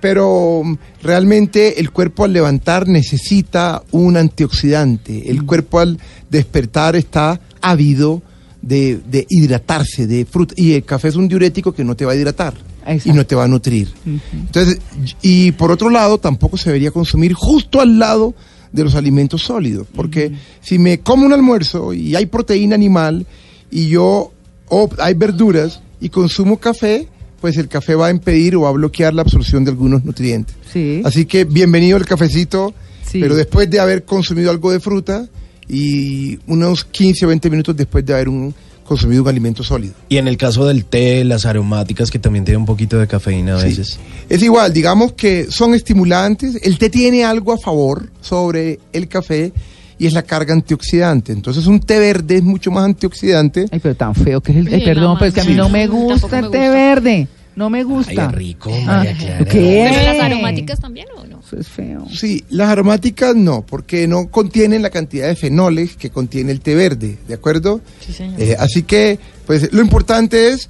pero 0.00 0.62
mm, 0.64 0.76
realmente 1.02 1.78
el 1.80 1.90
cuerpo 1.90 2.24
al 2.24 2.32
levantar 2.32 2.88
necesita 2.88 3.82
un 3.90 4.16
antioxidante. 4.16 5.30
El 5.30 5.44
cuerpo 5.44 5.80
al 5.80 5.98
despertar 6.30 6.96
está 6.96 7.38
ávido 7.60 8.22
de, 8.62 8.98
de 9.10 9.26
hidratarse, 9.28 10.06
de 10.06 10.24
fruta. 10.24 10.54
Y 10.56 10.72
el 10.74 10.84
café 10.84 11.08
es 11.08 11.16
un 11.16 11.28
diurético 11.28 11.72
que 11.72 11.84
no 11.84 11.94
te 11.96 12.04
va 12.06 12.12
a 12.12 12.16
hidratar 12.16 12.54
Exacto. 12.86 13.08
y 13.10 13.12
no 13.12 13.26
te 13.26 13.34
va 13.34 13.44
a 13.44 13.48
nutrir. 13.48 13.88
Entonces, 14.32 14.78
y 15.22 15.52
por 15.52 15.70
otro 15.70 15.90
lado, 15.90 16.18
tampoco 16.18 16.56
se 16.56 16.70
debería 16.70 16.90
consumir 16.90 17.32
justo 17.34 17.80
al 17.80 17.98
lado 17.98 18.34
de 18.72 18.84
los 18.84 18.94
alimentos 18.94 19.42
sólidos, 19.42 19.86
porque 19.94 20.32
si 20.60 20.78
me 20.78 21.00
como 21.00 21.24
un 21.26 21.32
almuerzo 21.32 21.92
y 21.92 22.14
hay 22.14 22.26
proteína 22.26 22.74
animal 22.74 23.26
y 23.70 23.88
yo 23.88 24.32
o 24.68 24.90
hay 24.98 25.14
verduras 25.14 25.80
y 26.00 26.08
consumo 26.10 26.58
café, 26.58 27.08
pues 27.40 27.56
el 27.56 27.68
café 27.68 27.94
va 27.94 28.08
a 28.08 28.10
impedir 28.10 28.56
o 28.56 28.62
va 28.62 28.68
a 28.70 28.72
bloquear 28.72 29.14
la 29.14 29.22
absorción 29.22 29.64
de 29.64 29.70
algunos 29.70 30.04
nutrientes. 30.04 30.54
Sí. 30.72 31.00
Así 31.04 31.26
que 31.26 31.44
bienvenido 31.44 31.96
el 31.96 32.04
cafecito, 32.06 32.74
Sí. 33.04 33.20
pero 33.20 33.36
después 33.36 33.70
de 33.70 33.78
haber 33.78 34.04
consumido 34.04 34.50
algo 34.50 34.72
de 34.72 34.80
fruta 34.80 35.26
y 35.68 36.38
unos 36.46 36.84
15 36.84 37.24
o 37.24 37.28
20 37.28 37.50
minutos 37.50 37.76
después 37.76 38.04
de 38.04 38.14
haber 38.14 38.28
un- 38.28 38.54
consumido 38.86 39.22
un 39.22 39.28
alimento 39.28 39.62
sólido. 39.62 39.94
Y 40.08 40.16
en 40.16 40.28
el 40.28 40.36
caso 40.36 40.64
del 40.66 40.84
té, 40.84 41.24
las 41.24 41.44
aromáticas 41.46 42.10
que 42.10 42.18
también 42.18 42.44
tienen 42.44 42.60
un 42.60 42.66
poquito 42.66 42.98
de 42.98 43.06
cafeína 43.06 43.56
a 43.56 43.60
Sí. 43.60 43.66
veces. 43.68 43.98
Es 44.28 44.42
igual, 44.42 44.72
digamos 44.72 45.12
que 45.12 45.46
son 45.50 45.74
estimulantes. 45.74 46.58
El 46.62 46.78
té 46.78 46.88
tiene 46.90 47.24
algo 47.24 47.52
a 47.52 47.58
favor 47.58 48.10
sobre 48.20 48.78
el 48.92 49.08
café 49.08 49.52
y 49.98 50.06
es 50.06 50.12
la 50.12 50.22
carga 50.22 50.52
antioxidante. 50.54 51.32
Entonces 51.32 51.66
un 51.66 51.80
té 51.80 51.98
verde 51.98 52.36
es 52.36 52.42
mucho 52.42 52.70
más 52.70 52.84
antioxidante. 52.84 53.66
Ay, 53.70 53.80
pero 53.80 53.94
tan 53.94 54.14
feo 54.14 54.40
que 54.40 54.52
es 54.52 54.58
el... 54.58 54.68
Sí, 54.68 54.74
ay, 54.74 54.84
perdón, 54.84 55.16
pero 55.18 55.28
es 55.28 55.34
que 55.34 55.40
a 55.40 55.44
mí 55.44 55.54
no 55.54 55.68
me 55.68 55.86
gusta 55.86 56.38
el 56.38 56.50
té 56.50 56.58
gusta. 56.58 56.70
verde. 56.70 57.28
No 57.56 57.70
me 57.70 57.82
gusta. 57.84 58.28
Ay, 58.28 58.34
rico, 58.34 58.70
Ah, 58.82 58.98
María 58.98 59.16
Clara. 59.16 59.44
¿qué? 59.46 59.88
Pero 59.90 60.02
las 60.12 60.20
aromáticas 60.22 60.78
también 60.78 61.06
o 61.16 61.24
no? 61.25 61.25
Eso 61.46 61.56
es 61.58 61.68
feo. 61.68 62.06
Sí, 62.12 62.44
las 62.50 62.68
aromáticas 62.70 63.36
no, 63.36 63.64
porque 63.64 64.08
no 64.08 64.28
contienen 64.28 64.82
la 64.82 64.90
cantidad 64.90 65.28
de 65.28 65.36
fenoles 65.36 65.96
que 65.96 66.10
contiene 66.10 66.50
el 66.50 66.60
té 66.60 66.74
verde, 66.74 67.18
¿de 67.28 67.34
acuerdo? 67.34 67.80
Sí, 68.04 68.12
señor. 68.12 68.40
Eh, 68.40 68.56
así 68.58 68.82
que, 68.82 69.18
pues 69.46 69.72
lo 69.72 69.80
importante 69.80 70.48
es 70.50 70.68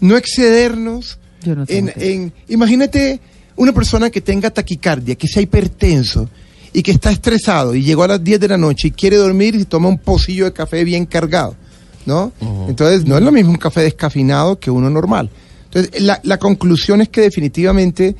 no 0.00 0.16
excedernos 0.18 1.18
Yo 1.42 1.54
no 1.56 1.64
tengo 1.66 1.90
en, 1.96 2.02
en- 2.02 2.32
imagínate 2.48 3.18
una 3.56 3.72
persona 3.72 4.10
que 4.10 4.20
tenga 4.20 4.50
taquicardia, 4.50 5.14
que 5.14 5.26
sea 5.28 5.42
hipertenso 5.42 6.28
y 6.72 6.82
que 6.82 6.90
está 6.92 7.10
estresado 7.10 7.74
y 7.74 7.82
llegó 7.82 8.04
a 8.04 8.08
las 8.08 8.22
10 8.24 8.40
de 8.40 8.48
la 8.48 8.56
noche 8.58 8.88
y 8.88 8.90
quiere 8.90 9.16
dormir 9.16 9.54
y 9.54 9.64
toma 9.64 9.88
un 9.88 9.98
pocillo 9.98 10.44
de 10.44 10.52
café 10.52 10.84
bien 10.84 11.04
cargado, 11.06 11.56
¿no? 12.06 12.32
Entonces 12.68 13.06
no 13.06 13.16
es 13.16 13.22
lo 13.22 13.32
mismo 13.32 13.50
un 13.52 13.56
café 13.58 13.80
descafeinado 13.80 14.58
que 14.58 14.70
uno 14.70 14.88
normal. 14.90 15.30
Entonces 15.64 16.00
la, 16.02 16.20
la 16.24 16.38
conclusión 16.38 17.00
es 17.00 17.08
que 17.08 17.22
definitivamente 17.22 18.14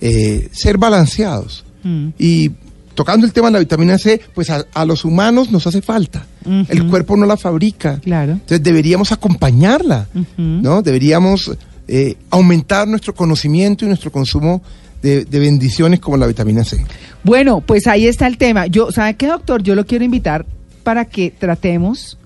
eh, 0.00 0.48
ser 0.52 0.78
balanceados 0.78 1.64
Mm. 1.82 2.08
y 2.18 2.50
tocando 2.94 3.24
el 3.26 3.32
tema 3.32 3.46
de 3.48 3.52
la 3.54 3.58
vitamina 3.60 3.96
C, 3.96 4.20
pues 4.34 4.50
a, 4.50 4.66
a 4.74 4.84
los 4.84 5.06
humanos 5.06 5.50
nos 5.50 5.66
hace 5.66 5.80
falta. 5.80 6.26
El 6.68 6.86
cuerpo 6.88 7.16
no 7.16 7.24
la 7.24 7.38
fabrica. 7.38 7.98
Claro. 8.00 8.32
Entonces 8.32 8.62
deberíamos 8.62 9.12
acompañarla, 9.12 10.06
¿no? 10.36 10.82
Deberíamos 10.82 11.50
eh, 11.88 12.16
aumentar 12.28 12.86
nuestro 12.86 13.14
conocimiento 13.14 13.86
y 13.86 13.88
nuestro 13.88 14.12
consumo 14.12 14.60
de, 15.00 15.24
de 15.24 15.38
bendiciones 15.38 16.00
como 16.00 16.18
la 16.18 16.26
vitamina 16.26 16.62
C. 16.64 16.84
Bueno, 17.24 17.62
pues 17.62 17.86
ahí 17.86 18.06
está 18.06 18.26
el 18.26 18.36
tema. 18.36 18.66
Yo, 18.66 18.92
¿sabe 18.92 19.14
qué, 19.14 19.26
doctor? 19.28 19.62
Yo 19.62 19.74
lo 19.74 19.86
quiero 19.86 20.04
invitar 20.04 20.44
para 20.82 21.06
que 21.06 21.30
tratemos 21.30 22.18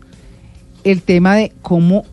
el 0.82 1.02
tema 1.02 1.36
de 1.36 1.52
cómo 1.62 2.04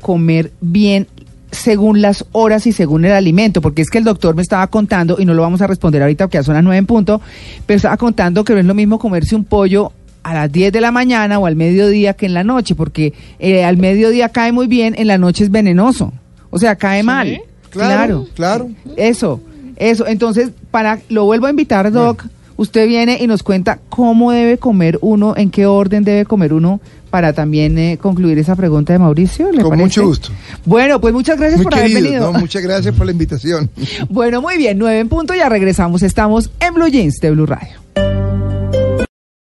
comer 0.00 0.50
bien 0.60 1.06
según 1.50 2.00
las 2.00 2.24
horas 2.32 2.66
y 2.66 2.72
según 2.72 3.04
el 3.04 3.12
alimento, 3.12 3.60
porque 3.60 3.82
es 3.82 3.90
que 3.90 3.98
el 3.98 4.04
doctor 4.04 4.34
me 4.34 4.42
estaba 4.42 4.66
contando, 4.68 5.16
y 5.18 5.24
no 5.24 5.34
lo 5.34 5.42
vamos 5.42 5.60
a 5.62 5.66
responder 5.66 6.02
ahorita 6.02 6.26
porque 6.26 6.38
ya 6.38 6.42
son 6.42 6.54
las 6.54 6.64
nueve 6.64 6.78
en 6.78 6.86
punto, 6.86 7.20
pero 7.66 7.76
estaba 7.76 7.96
contando 7.96 8.44
que 8.44 8.52
no 8.54 8.60
es 8.60 8.66
lo 8.66 8.74
mismo 8.74 8.98
comerse 8.98 9.34
un 9.34 9.44
pollo 9.44 9.92
a 10.22 10.34
las 10.34 10.52
10 10.52 10.72
de 10.72 10.80
la 10.80 10.90
mañana 10.90 11.38
o 11.38 11.46
al 11.46 11.56
mediodía 11.56 12.14
que 12.14 12.26
en 12.26 12.34
la 12.34 12.44
noche, 12.44 12.74
porque 12.74 13.14
eh, 13.38 13.64
al 13.64 13.76
mediodía 13.76 14.28
cae 14.28 14.52
muy 14.52 14.66
bien, 14.66 14.94
en 14.96 15.06
la 15.06 15.18
noche 15.18 15.44
es 15.44 15.50
venenoso, 15.50 16.12
o 16.50 16.58
sea, 16.58 16.76
cae 16.76 17.02
mal. 17.02 17.40
Claro, 17.70 18.26
claro. 18.34 18.68
Eso, 18.96 19.40
eso. 19.76 20.06
Entonces, 20.06 20.50
para 20.70 20.98
lo 21.08 21.24
vuelvo 21.24 21.46
a 21.46 21.50
invitar, 21.50 21.90
Doc. 21.92 22.24
Usted 22.60 22.86
viene 22.86 23.16
y 23.18 23.26
nos 23.26 23.42
cuenta 23.42 23.78
cómo 23.88 24.32
debe 24.32 24.58
comer 24.58 24.98
uno, 25.00 25.34
en 25.34 25.50
qué 25.50 25.64
orden 25.64 26.04
debe 26.04 26.26
comer 26.26 26.52
uno 26.52 26.78
para 27.08 27.32
también 27.32 27.78
eh, 27.78 27.98
concluir 27.98 28.38
esa 28.38 28.54
pregunta 28.54 28.92
de 28.92 28.98
Mauricio. 28.98 29.50
¿le 29.50 29.62
Con 29.62 29.70
parece? 29.70 29.84
mucho 29.84 30.04
gusto. 30.04 30.28
Bueno, 30.66 31.00
pues 31.00 31.14
muchas 31.14 31.38
gracias 31.38 31.56
Muy 31.56 31.64
por 31.64 31.74
haber 31.74 31.90
venido. 31.94 32.30
no, 32.32 32.38
muchas 32.38 32.62
gracias 32.62 32.94
por 32.94 33.06
la 33.06 33.12
invitación. 33.12 33.70
Bueno, 34.10 34.42
muy 34.42 34.58
bien, 34.58 34.76
nueve 34.76 34.98
en 34.98 35.08
punto, 35.08 35.34
ya 35.34 35.48
regresamos. 35.48 36.02
Estamos 36.02 36.50
en 36.60 36.74
Blue 36.74 36.88
Jeans 36.88 37.16
de 37.20 37.30
Blue 37.30 37.46
Radio. 37.46 38.19